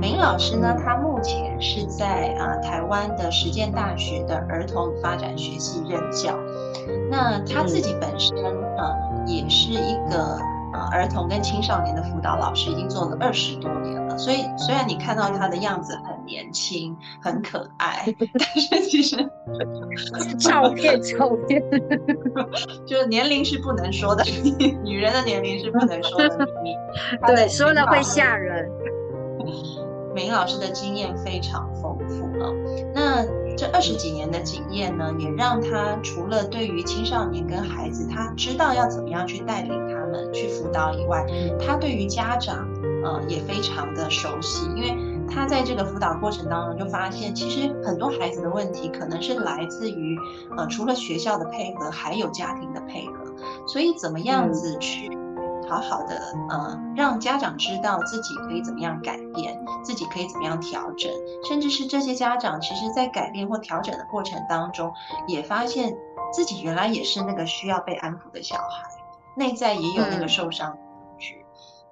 [0.00, 6.38] 美英老师呢，他目前是在啊台湾的实践大学的儿童发展学系任教。
[7.10, 8.36] 那他自己本身
[8.76, 8.94] 啊，
[9.26, 10.38] 也是一个。
[10.72, 19.16] 啊，儿童跟青少年的辅导老师已经做了二十多年了，所以虽然你看到他的样子很年轻、很可爱， 但是其实
[20.38, 21.62] 照片照片，
[22.86, 24.24] 就是年龄是不能说的，
[24.84, 26.74] 女人的年龄是不能说的秘密。
[27.26, 28.68] 对，说了会吓人。
[30.14, 32.50] 美英老师的经验非常丰富啊，
[32.94, 33.24] 那。
[33.54, 41.22] 这二十几年的经验呢，也让他除了对于青少年跟孩子，他知道要怎么样去带领他们去辅导以外，
[41.60, 42.66] 他对于家长，
[43.04, 44.64] 呃，也非常的熟悉。
[44.74, 44.96] 因为
[45.34, 50.18] 他在这个辅导过程当中，就发现其实很多孩子的问题，可能是来自于，
[50.56, 53.24] 呃，除了学校的配合，还有家庭的配合。
[53.66, 55.10] 所以怎么样子去？
[55.68, 61.10] 好好的，呃，让家长知道自己可以怎么样改变，自己可以怎么样调整，
[61.48, 64.92] 甚至是这些家长，其实在改变或调整的过程当中，
[65.26, 65.96] 也发现
[66.32, 68.88] 自己原来也是那个需要被安抚的小孩，
[69.34, 70.76] 内在也有那个受伤。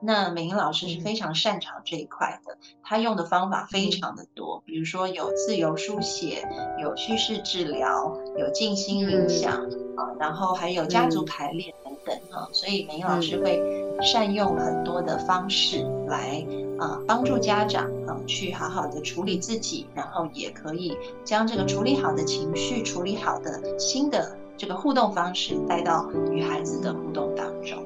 [0.03, 6.49] 那美英老师是非常擅长这一块的，他用的方法非常的多，比如说有自由书写，
[6.81, 9.53] 有叙事治疗，有静心冥想
[9.97, 13.61] 啊，然后还有家族排列等等啊，所以美英老师会
[14.03, 16.47] 善用很多的方式来
[16.79, 27.85] 啊帮助家长啊去好好的处理自己，然后也可以将这个处理好的情绪、处理好的新的这个互动方式带到与孩子的互动当中，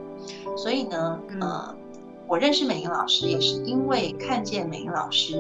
[0.57, 1.75] 所以呢，呃。
[2.27, 5.37] 我认识美英老师也是因为看见美英老师，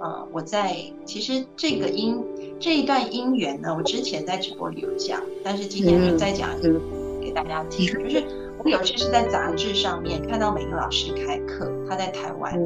[0.00, 2.24] 呃，我在其实这个因
[2.60, 6.80] 这一段因缘呢，我之前在直播里有讲，但是今天就再讲一个
[7.20, 8.22] 给大家听，就是
[8.62, 12.56] 我有一次是在杂志上面看到美英老师开课，他在台湾，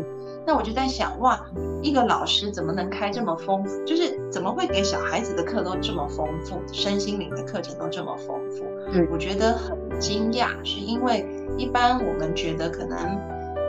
[0.46, 1.40] 那我就在想，哇，
[1.80, 8.64] 一个老师怎么能开这么丰富，就是怎么会给小孩子的课都这么丰富，身心灵的课程都这么丰富？
[8.92, 13.18] 嗯，我觉得很惊讶，是因为一般我们觉得可能。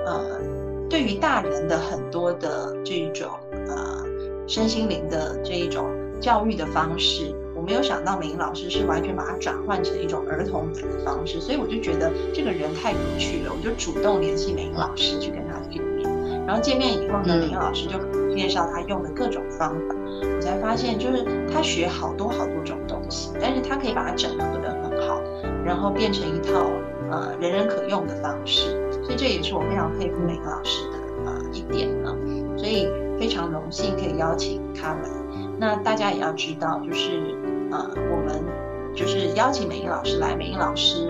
[0.05, 0.39] 呃，
[0.89, 3.29] 对于大人的很多的这种
[3.67, 4.03] 呃
[4.47, 5.85] 身心灵的这一种
[6.19, 16.03] 教育的方式，我没有想到美英老师是完全把它转换成一种儿童的方式，所以我就觉得这个人太有趣了，我就主动联系美英老师去跟他见面。
[16.45, 17.97] 然后见面以后呢，美英老师就
[18.35, 25.21] 介绍他用的各种方法，我才发现就是他学好多好多种东西，但是他可以把它整合的很好，
[25.63, 26.69] 然后变成一套
[27.09, 28.77] 呃人人可用的方式。
[29.03, 32.15] 所以这也是我非常佩服每个老师的呃一点呢，
[32.57, 32.87] 所以
[33.19, 35.09] 非常荣幸可以邀请他来。
[35.59, 37.11] 那大家也要知道，就是
[37.71, 38.43] 呃我们
[38.95, 41.07] 就是邀请美英老师来，美英老师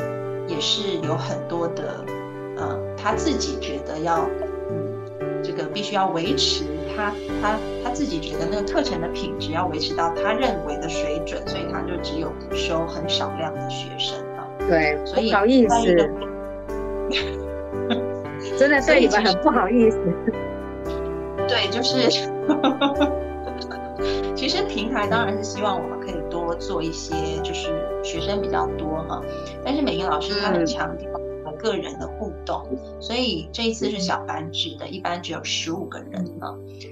[0.47, 2.03] 也是有很多的
[2.57, 4.27] 呃他自己觉得要
[4.69, 14.47] 嗯这个必须要维持他他他自己觉得那个课程的品质要维持到他认为的水准，所以他就只有收很少量的学生啊。
[14.67, 16.09] 对，所以不好意思。
[18.63, 19.99] 真的对你们很不好意思。
[21.49, 22.09] 对，就是，
[24.33, 27.69] 其实平台当然是希望我们可以多做一些，就是
[28.01, 29.21] 学生比较多哈。
[29.65, 31.11] 但是美英老师他很强调
[31.59, 32.65] 个人的互动，
[33.01, 36.47] 所以这一次是小班制的，一般只有十五个人呢。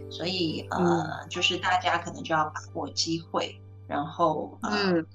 [0.10, 3.56] 所以呃，就是大家可能就要把握机会，
[3.88, 5.06] 然后嗯，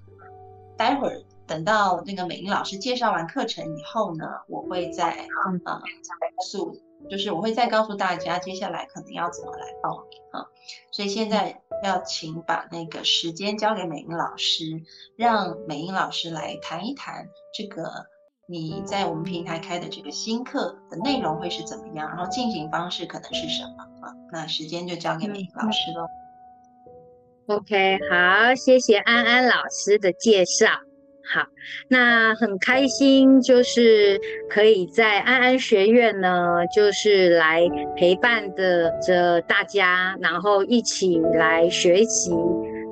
[0.74, 1.20] 待会儿。
[1.46, 5.26] 等到那个美英老师介绍完课程以后呢，我会再啊
[5.64, 5.80] 告
[6.44, 6.76] 诉，
[7.08, 10.44] 就是我会再告诉大家接下来可能要怎么来报名啊。
[10.90, 14.64] 所以现在要请把那个时间交给美英老师，
[15.16, 18.06] 让美英老师来谈一谈这个
[18.48, 24.12] 你在我们平台开的这个新课的内容会是怎么样，然后进行方式可能是什么啊？
[24.32, 26.06] 那时间就交给美英老师喽。
[27.46, 30.66] OK，好，谢谢安安老师的介绍。
[31.28, 31.44] 好，
[31.88, 37.62] 那很开心，就是可以在安安学院呢，就是来
[37.96, 42.30] 陪伴的着大家，然后一起来学习。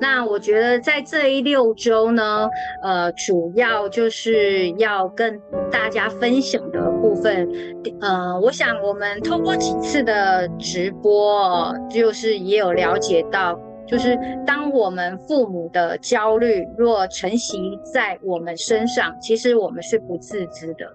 [0.01, 2.49] 那我觉得在这一六周呢，
[2.83, 5.39] 呃，主要就是要跟
[5.71, 7.47] 大家分享的部分，
[8.01, 13.57] 呃，我想我们通过几次的直播，就是也有了解到。
[13.87, 20.91] 就是当我们父母的焦虑若承袭在我们身上，其实我们是不自知的，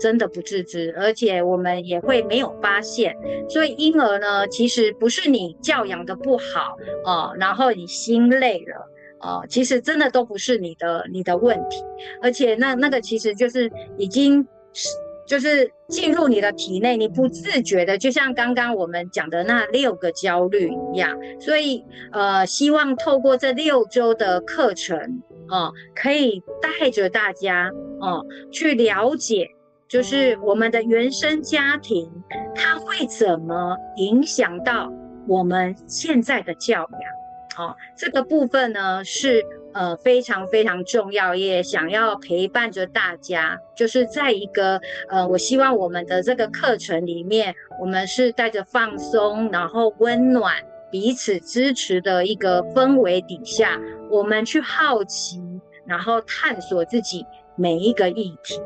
[0.00, 3.16] 真的不自知，而且我们也会没有发现。
[3.48, 8.88] 所以婴儿呢，其实不是你教养的不好哦，然后你心累了
[9.20, 11.84] 哦，其实真的都不是你的你的问题，
[12.20, 14.88] 而且那那个其实就是已经是。
[15.32, 21.18] 就是进入你的体内，你不自觉的，就像刚刚我们讲的那六个焦虑一样。
[21.40, 29.48] 所以，呃，希望透过这六周的课程，哦，可以带着大家，哦，去了解，
[29.88, 32.12] 就是我们的原生家庭，
[32.54, 34.92] 它会怎么影响到
[35.26, 36.80] 我们现在的教
[37.56, 37.66] 养。
[37.66, 39.42] 哦，这个部分呢是。
[39.74, 50.54] 呃，非常非常重要，也想要陪伴着大家，就是在一个呃，我希望我们的这个课程里面，我们是带着放松，然后温暖、
[50.90, 55.40] 彼此支持的一个氛围底下，我们去好奇，
[55.86, 57.24] 然后探索自己
[57.56, 58.60] 每一个议题，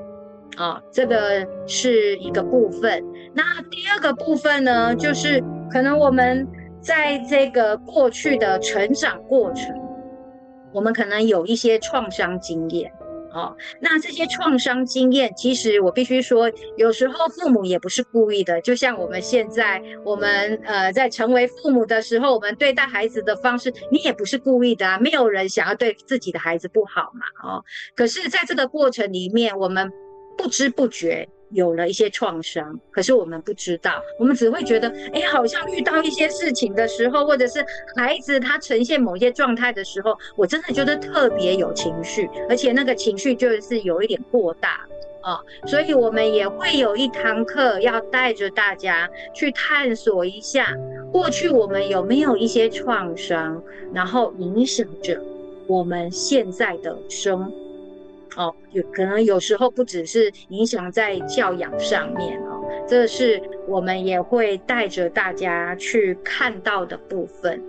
[0.56, 3.04] 啊，这个是一个部分。
[3.32, 6.46] 那第二个部分呢，就是可能我们
[6.80, 9.85] 在这个过去的成长过程。
[10.72, 12.92] 我们可能有一些创伤经验，
[13.32, 18.60] 哦，那这些创伤经验，其实我必须说，有时候父母也不是故意的。
[18.60, 24.98] 就像我们现在，我们呃在成为父母的时候，我们对待孩子的方式，你也不是故意的啊。
[24.98, 27.64] 没有人想要对自己的孩子不好嘛，哦。
[27.94, 29.90] 可是，在这个过程里面，我们
[30.36, 31.28] 不知不觉。
[31.50, 44.80] 有了一些创伤，可是我们不知道，我们只会觉得，哎，好像遇到一些事情的时候，或者是孩子他呈现某些状态的时候，我真的觉得特别有情绪，而且那个情绪就是有一点过大
[45.22, 50.74] 啊，所以我们也会有一堂课要带着大家去探索一下，
[51.12, 55.20] 过去我们有没有一些创伤，然后影响着
[55.66, 57.52] 我们现在的生。
[58.36, 67.62] 哦，有可能有时候不只是影响在教养上面哦，这是我们也会带着大家去看到的部分。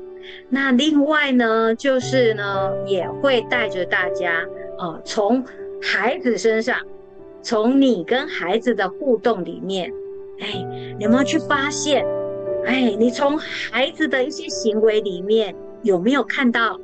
[0.50, 4.46] 那另外呢，就是呢，也会带着大家
[4.78, 5.44] 哦，从
[5.82, 6.78] 孩子身上，
[7.42, 9.90] 从你跟孩子的互动里面，
[10.42, 10.48] 哎，
[11.00, 12.06] 有没有去发现？
[12.66, 16.78] 哎，你从孩子的一些行为里面有没有看到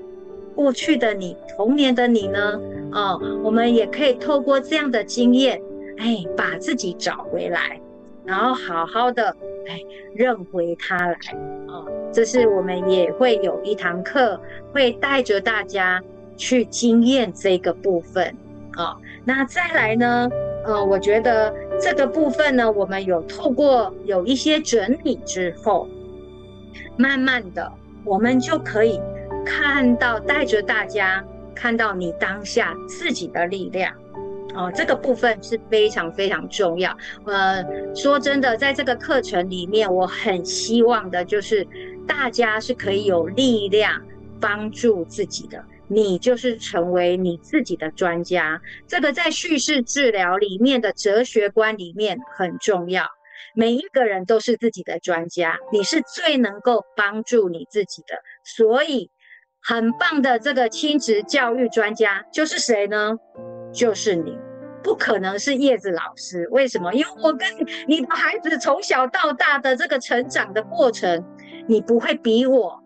[0.55, 2.57] 过去的你，童年的你呢？
[2.93, 5.61] 哦，我们也可以透过这样的经验，
[5.97, 7.79] 哎，把自己找回来，
[8.23, 9.35] 然后好好的
[9.67, 9.79] 哎
[10.13, 11.17] 认回他来。
[11.67, 14.39] 哦，这是我们也会有一堂课，
[14.71, 16.01] 会带着大家
[16.37, 18.35] 去经验这个部分。
[18.77, 20.29] 哦，那再来呢？
[20.65, 25.87] 呃，我觉得这个部分呢，我们有透过有一些整理之后，
[26.95, 27.71] 慢慢的，
[28.05, 29.01] 我们就可以
[29.43, 31.23] 看到带着大家。
[31.55, 33.93] 看到你当下自己的力量，
[34.55, 36.95] 哦，这个部分是非常非常重要。
[37.25, 37.63] 呃，
[37.95, 41.67] 说真的，在这个课程里面，我很希望的就是
[42.07, 44.01] 大家是可以有力量
[44.39, 45.63] 帮助自己的。
[45.87, 53.05] 你就是成为你自己的专家，这个在叙事治疗里面的哲学观里面很重要。
[53.53, 59.09] 每一个人都是自己的专家，你是最能够帮助你自己的，所以。
[59.66, 63.18] 很棒的这个亲子教育专家就是谁呢？
[63.72, 64.38] 就是你，
[64.84, 66.45] 不可能是叶子老师。
[66.51, 66.93] 为什么？
[66.93, 67.47] 因为我跟
[67.88, 71.24] 你的孩子从小到大的这个成长的过程，
[71.66, 72.78] 你不会比我，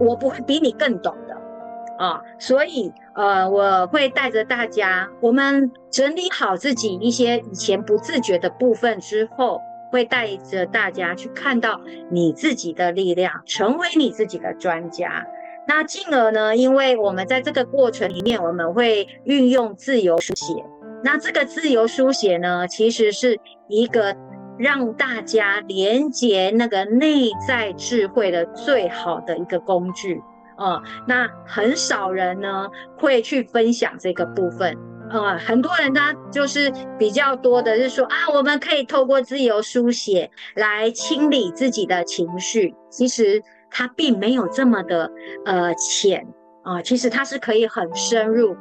[0.00, 2.20] 我不会比你更懂的啊。
[2.40, 9.60] 所以，呃，我会带着大家，我们整理好自己一些以前不自觉的部分之后，
[9.92, 11.80] 会带着大家去看到
[12.10, 15.24] 你自己的力量，成为你自己的专家。
[15.68, 16.56] 那进而呢？
[16.56, 20.54] 因为我们在这个过程里面，我们会运用自由书写。
[21.02, 23.36] 那这个自由书写呢，其实是
[23.68, 24.14] 一个
[24.56, 30.22] 让大家连接那个内在智慧的最好的一个工具
[30.56, 30.80] 啊。
[31.06, 34.76] 那很少人呢会去分享这个部分
[35.10, 35.36] 呃。
[35.36, 42.72] 很多人他就是比较多的是说啊，我们可以透过自由书写来清理自己的情绪。
[42.88, 43.42] 其实。
[43.78, 45.12] 它并没有这么的
[45.44, 46.26] 呃浅
[46.62, 48.56] 啊，其实它是可以很深入。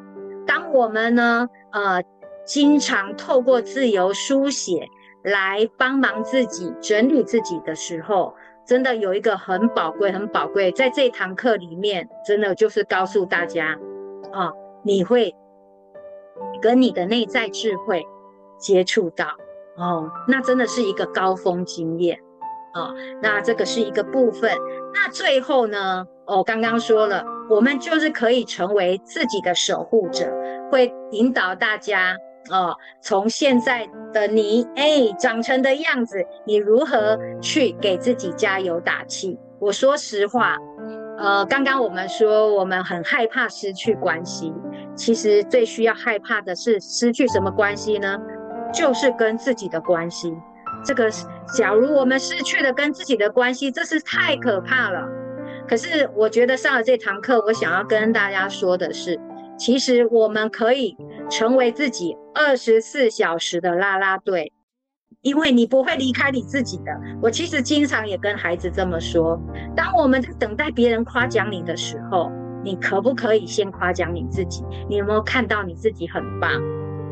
[0.46, 2.04] 当我们呢呃
[2.46, 4.86] 经常透过自由书写
[5.24, 8.36] 来帮忙自己整理自己的时候，
[8.68, 13.80] 真的有一个很宝贵、很宝贵，在这堂课里面，真的就是告诉大家
[14.34, 14.52] 啊，
[14.84, 15.34] 你会
[16.62, 18.06] 跟你的内在智慧
[18.58, 19.28] 接触到
[19.78, 22.20] 哦，那真的是一个高峰经验。
[22.74, 22.94] 啊。
[23.22, 24.52] 那这个是一个部分。
[24.96, 30.34] 那最后呢，哦，刚刚说了，我们就是可以成为自己的守护者，
[30.72, 32.18] 会引导大家。
[32.52, 39.38] 哦，从现在的你，哎，长成的样子，你如何去给自己加油打气？
[39.60, 40.56] 我说实话，
[41.18, 44.54] 呃，刚刚我们说我们很害怕失去关系，
[44.96, 48.18] 其实最需要害怕的是失去什么关系呢？
[48.72, 50.32] 就是跟自己的关系。
[50.84, 55.08] 这个是，假如我们失去了跟自己的关系，这是太可怕了。
[55.68, 59.20] 可是我觉得上了这堂课，我想要跟大家说的是。
[59.58, 60.98] 其实我们可以
[61.30, 64.52] 成为自己二十四小时的啦啦队，
[65.22, 66.92] 因为你不会离开你自己的。
[67.22, 69.40] 我其实经常也跟孩子这么说：，
[69.74, 72.30] 当我们在等待别人夸奖你的时候，
[72.66, 74.62] 你可不可以先夸奖你自己？
[74.90, 76.52] 你有没有看到你自己很棒？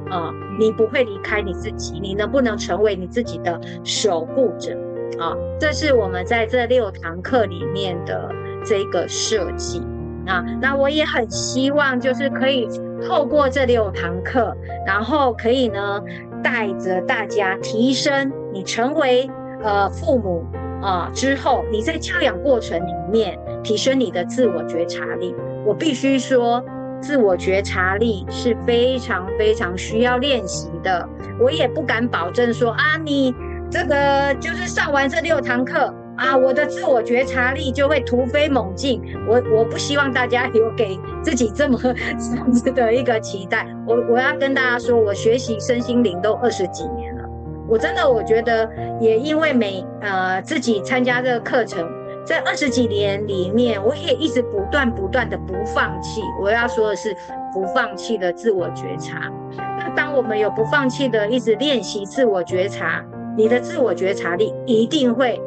[0.10, 4.78] 啊，你不会离开你自己，你能不能成为你自己的守护者？
[5.20, 8.30] 啊，这是我们在这六堂课里面的
[8.66, 9.82] 这个设计。
[10.26, 12.66] 啊，那我也很希望，就是可以
[13.06, 14.56] 透过这六堂课，
[14.88, 16.02] 然后可以呢，
[16.42, 19.30] 带着大家提升你成为
[19.62, 20.46] 呃父母
[20.82, 25.36] 啊之后，你在教养过程里面提升你的自我觉察力。
[25.66, 26.64] 我必须说，
[27.04, 31.08] 自我觉察力是非常非常需要练习的。
[31.38, 33.36] 我也不敢保证说啊，你
[33.70, 35.94] 这个就是上完这六堂课。
[36.16, 39.02] 啊，我的自我觉察力就会突飞猛进。
[39.28, 43.68] 我我不希望大家有给自己这么 这样子的一个期待。
[43.88, 47.24] 我我要跟大家说，我学习身心灵都二十几年了。
[47.68, 48.70] 我真的我觉得，
[49.02, 51.84] 也因为每呃自己参加这个课程，
[52.26, 56.22] 在二十几年里面，我也一直不断不断的不放弃。
[56.42, 57.16] 我要说的是，
[57.54, 59.32] 不放弃的自我觉察。
[59.78, 63.04] 那当我们有不放弃的一直练习自我觉察，
[63.38, 65.42] 你的自我觉察力一定会。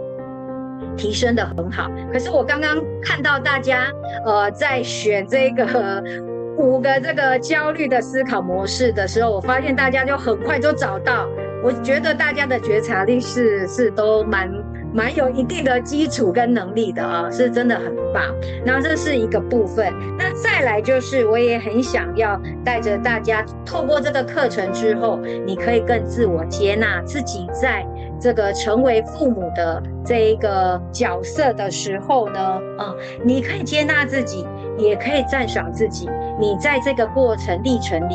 [0.94, 3.86] 提升的很好，可是我刚刚看到大家
[4.24, 6.02] 呃在选这个
[6.58, 11.26] 五个这个焦虑的思考模式的时候，我发现大家就很快就找到。
[11.62, 14.50] 我觉得大家的觉察力是是都蛮
[14.96, 18.34] 蛮有一定的基础跟能力的啊，是真的很棒。
[18.64, 27.86] 那这是一个部分，那再来就是我也很想要带着大家透过这个课程之后，你可以更自我接纳自己在。
[28.18, 32.40] 这个成为父母的这一个角色的时候呢，
[32.78, 34.46] 啊，你可以接纳自己，
[34.78, 36.08] 也可以赞赏自己。
[36.40, 38.14] 你在这个过程历程里，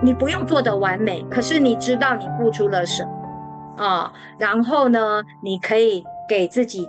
[0.00, 4.12] 你不用做的完美，可是你知道你付出了什么啊？
[4.38, 6.88] 然后呢，你可以给自己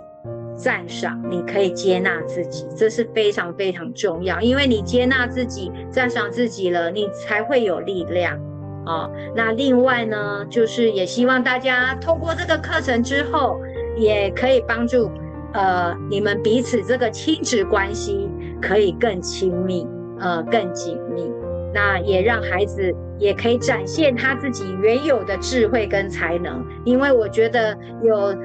[0.54, 4.40] 赞赏，你可以接纳自己，这是非常非常重要。
[4.40, 8.38] 因为你接纳自己、赞赏自己了，你才会有力量。
[8.86, 13.60] 哦，那另外呢，就是也希望大家透过这个课程之后，
[13.96, 15.10] 也可以帮助
[15.54, 18.30] 呃你们彼此这个亲子关系
[18.60, 19.84] 可以更亲密，
[20.20, 21.28] 呃更紧密。
[21.74, 28.36] 那也让孩子也可以展现他自己原有的智慧跟才能，因为我觉得有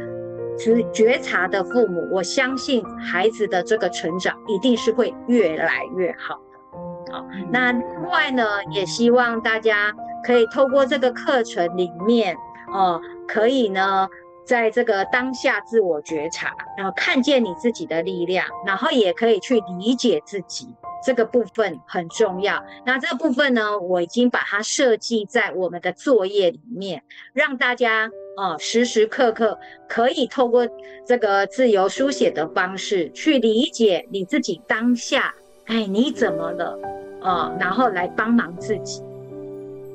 [0.58, 7.14] 觉觉察的父母，我相信孩子的这个成长一定是会越来越好的。
[7.14, 9.94] 好，那另外呢，也希望大家。
[10.26, 12.36] 可以透过这个课程里面，
[12.74, 14.10] 哦，可以呢，
[14.46, 22.62] 在这个当下自我觉察，然后看见你自己的力量，然后也可以去理解自己，这个部分很重要。
[22.86, 29.58] 那这个部分呢，我已经把它设计在我们的作业里面，让大家哦，时时刻刻
[29.90, 30.68] 可以透过
[31.04, 35.34] 这个自由书写的方式去理解你自己当下，
[35.66, 36.80] 哎，你怎么了？
[37.22, 39.02] 哦，然后来帮忙自己。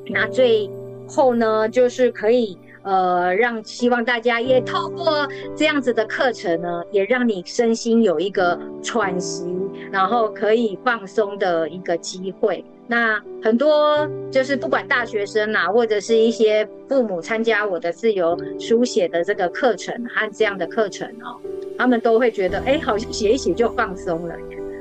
[0.08, 0.68] 那最
[1.06, 5.26] 后呢，就是可以呃，让希望大家也透过
[5.56, 9.46] 这样子的课程呢，也让你身心有一个喘息，
[9.92, 12.64] 然后可以放松的一个机会。
[12.88, 21.38] 那很多就是不管大学生啊，或者是一些父母参加我的自由书写的这个课程和这样的课程哦，
[21.78, 24.34] 他们都会觉得哎，好像写一写就放松了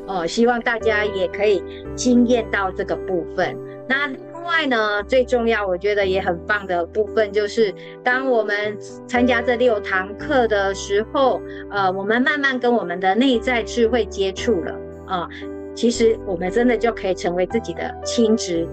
[0.08, 0.26] 哦。
[0.26, 1.64] 希望大家也可以
[1.96, 3.56] 经验到这个部分。
[3.88, 4.10] 那。
[4.42, 7.72] 另外呢，最重要，我觉得也很棒的部分，就是
[8.04, 8.76] 当我们
[9.08, 11.40] 参加这六堂课的时候，
[11.70, 14.76] 呃，我们慢慢跟我们的内在智慧接触了
[15.06, 15.30] 啊，
[15.76, 18.68] 其实我们真的就可以成为自己的亲职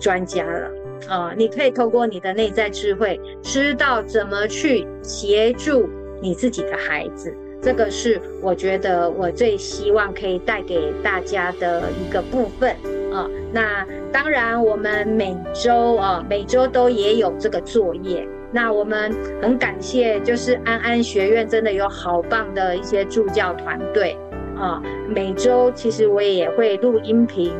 [0.00, 0.68] 专家了
[1.08, 1.32] 啊！
[1.36, 5.88] 你可以透过你的内在智慧，知道怎么去协助
[6.20, 7.32] 你自己的孩子，
[7.64, 12.76] 这个是我觉得我最希望可以带给大家的一个部分。
[13.10, 18.28] 啊，那当然，我们每周啊，每周都也有这个作业。
[18.52, 19.10] 那我们
[19.40, 24.14] 很感谢，就是安安学院真的有好棒的一些助教团队
[24.58, 24.82] 啊。
[25.08, 27.50] 每周其实我也会录音频，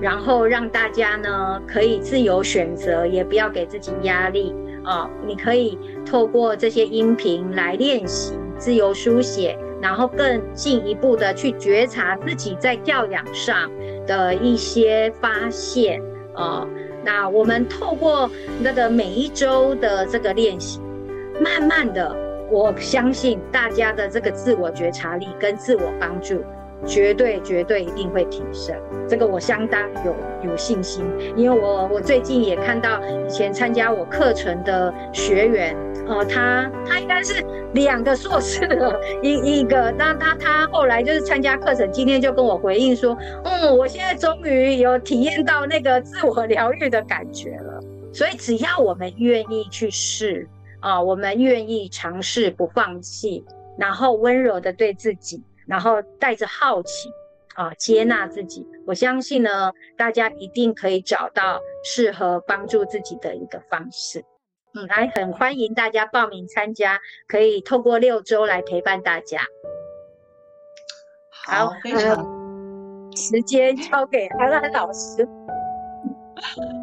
[0.00, 4.54] 然后让大家呢可以自由选择，也不要给自己压力
[4.84, 5.10] 啊。
[5.26, 13.70] 你可以透过这些音频来练习自由书写，然后更进一步的去觉察自己在教养上
[14.06, 16.00] 的一些发现
[16.34, 16.66] 啊。
[17.04, 18.30] 那我们透过
[18.62, 20.80] 那个每一周的这个练习，
[21.38, 22.16] 慢慢的，
[22.50, 26.42] 我相信大家的这个自我觉察力跟自我帮助，
[26.86, 28.76] 绝对绝对一定会提升。
[29.08, 30.14] 这个我相当有
[30.50, 31.04] 有信心，
[31.36, 35.76] 因为我我最近也看到以前参加我课程的学员。
[36.06, 47.80] 呃，他他应该是两个硕士的一 一个，那他他后来就是参加课程，今天就跟我回应说，嗯，我现在终于有体验到那个自我疗愈的感觉了。
[48.12, 50.46] 所以只要我们愿意去试
[50.80, 53.42] 啊，我们愿意尝试不放弃，
[53.78, 57.10] 然后温柔的对自己，然后带着好奇
[57.54, 64.24] 啊接纳自己，我相信呢，大家一定可以找到适合帮助自己的一个方式。
[64.74, 69.40] 嗯，还很欢迎大家报名参加，可以透过六周来陪伴大家。
[71.46, 72.24] 好，非常
[73.14, 75.28] 时间交给安安老师。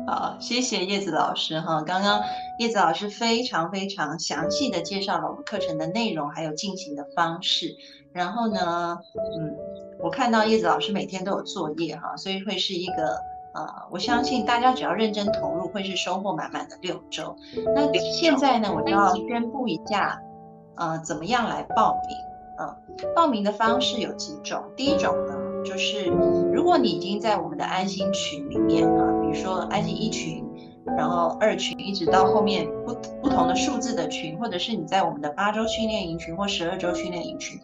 [0.07, 1.81] 好，谢谢叶子老师哈。
[1.83, 2.21] 刚刚
[2.59, 7.75] 叶子老师非常非常详细的介绍了我们课程的内容，还有进行的方式。
[8.11, 9.55] 然后呢，嗯，
[9.99, 13.21] 我看到叶子老师每天都有作业哈，所以会是一个。
[13.53, 17.35] 呃，我相信大家只要认真投入，会是收获满满的六周。
[17.75, 20.21] 那现在呢，我就要宣布一下，
[20.77, 22.17] 呃，怎么样来报名？
[22.61, 24.63] 嗯，报名的方式有几种。
[24.77, 25.35] 第一种呢，
[25.65, 26.05] 就是
[26.53, 30.43] 如果你已经在我们的安心群里面啊，如说，I G 一群，
[30.97, 37.57] 然后二群，一直到后面不不同的数字的群，或者是你在我们的八周训练营群或十二周训练营群。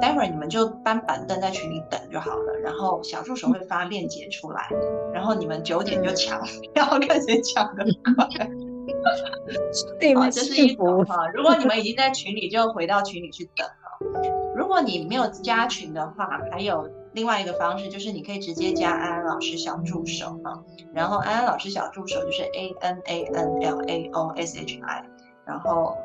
[0.00, 4.68] 待会儿你们就搬板凳在群里等就好了，然后小助手会发链接出来，
[5.12, 6.40] 然后你们九点就抢，
[6.74, 7.84] 然后看谁抢的
[8.16, 8.26] 快。
[10.16, 11.28] 好，这是一种哈。
[11.34, 14.32] 如果你们已经在群里，就回到群里去等了。
[14.56, 20.62] 如果你没有加群的话，还有另外一个方式，就是你可以直接加安安老师小助手啊。
[20.92, 25.04] 然后安安老师小助手就是 A N A N L A O S H I，
[25.44, 25.96] 然后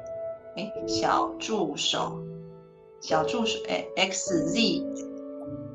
[0.55, 2.19] 哎小助手。
[2.99, 4.83] 小助手哎，X Z，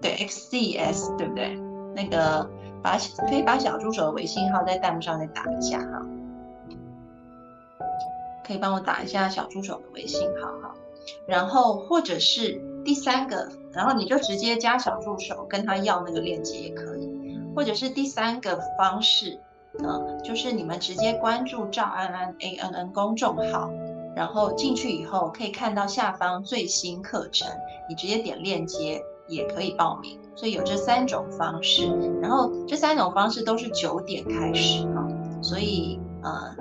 [0.00, 1.56] 对，X Z S，对不对？
[1.94, 2.50] 那个
[2.82, 6.02] 把可以把小助手的微信号在弹幕上再打一下哈，
[8.44, 10.74] 可以帮我打一下小助手的微信号哈。
[11.26, 17.10] 然后或者是第三个，然后你就直接加小助手跟他要那个链接也可以。
[17.54, 19.38] 或者是第三个方式，
[19.78, 23.70] 嗯，就是你们直接关注赵安安 A N N 公众号。
[24.14, 27.48] 然后进去以后可以看到下方最新课程，
[27.88, 30.18] 你直接点链接也可以报名。
[30.36, 31.86] 所以有这三种方式，
[32.20, 35.08] 然后这三种方式都是九点开始啊。
[35.40, 36.54] 所以呃，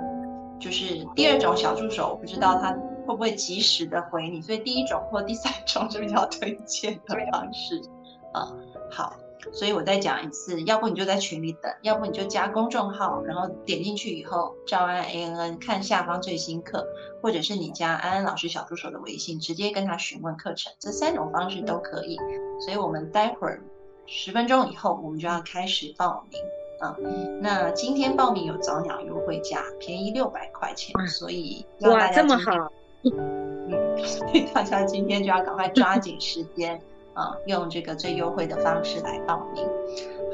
[0.58, 2.74] 就是第二种小助手，我不知道他
[3.06, 7.80] 会不会及时的回你，所以第一种或第三种是比较推荐的方式
[8.32, 8.52] 啊。
[8.90, 9.16] 好。
[9.52, 16.86] 所以我再讲一次，要不你就在群里等，要不你就加公众号，然后点进去以后，照安 A N N 看下方最新课，
[17.20, 22.16] 或者是你加安安老师小助手的微信，直接跟他询问课程，这三种方式都可以。
[22.64, 23.60] 所以我们待会儿
[24.06, 26.40] 十分钟以后，我们就要开始报名
[26.78, 26.96] 啊。
[27.40, 32.72] 那今天报名有早鸟优惠价，便宜六百块钱，所以哇，这么好，
[33.04, 36.80] 嗯，所 以大家今天就要赶快抓紧时间。
[37.14, 39.68] 啊，用这个最优惠的方式来报名。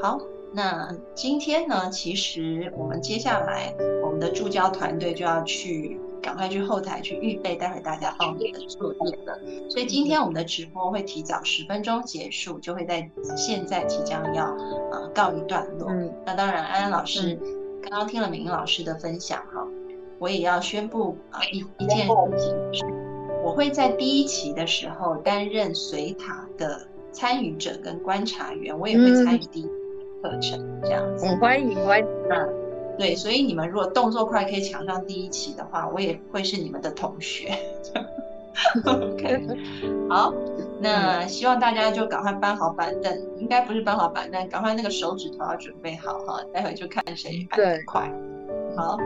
[0.01, 0.17] 好，
[0.53, 9.37] 那今天呢，其实我们接下来我们的助教团队就要去赶快去后台去预备待会大家报名的作业了。
[9.69, 15.89] 所以今天我们的直播会提早十分钟结束，就会在现在即将要啊告一段落。
[15.89, 17.37] 嗯那当然，安安老师
[17.81, 19.48] 刚刚听了美英老师的分享哈，
[20.19, 22.05] 我也要宣布啊一一件
[22.37, 22.87] 事情。
[23.41, 29.67] 我会在第一期的时候担任随塔的参与者跟观察员，我也会参与第一
[30.21, 31.25] 课程这样子。
[31.41, 32.05] 欢迎欢迎。
[32.29, 32.49] 嗯，
[32.97, 37.57] 对，所以你们如果动作快可以抢上第一期的话，我也会是你们的同学。
[38.85, 39.47] OK，
[40.09, 40.33] 好，
[40.81, 48.11] 那希望大家就赶快搬好板凳，应该不是搬好板凳，赶快那个手指头要准备好哈，待会就看谁搬得快。
[48.75, 48.97] 好。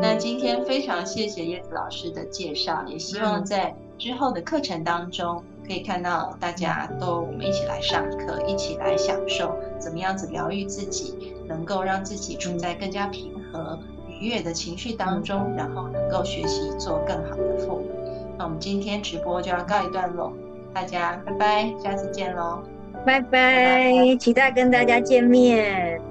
[0.00, 13.78] 那今天非常谢谢叶子老师的介绍，也希望在之后的课程当中可以看到大家都我们一起来上课，一起来享受怎么样子疗愈自己，能够让自己处在更加平和、
[14.08, 17.90] 愉悦的情绪当中，然后能够学习做更好的父母。
[18.38, 20.32] 那我们今天直播就要告一段落，
[20.72, 22.62] 大家拜拜，下次见喽，
[23.04, 26.09] 拜拜，期待跟大家见面。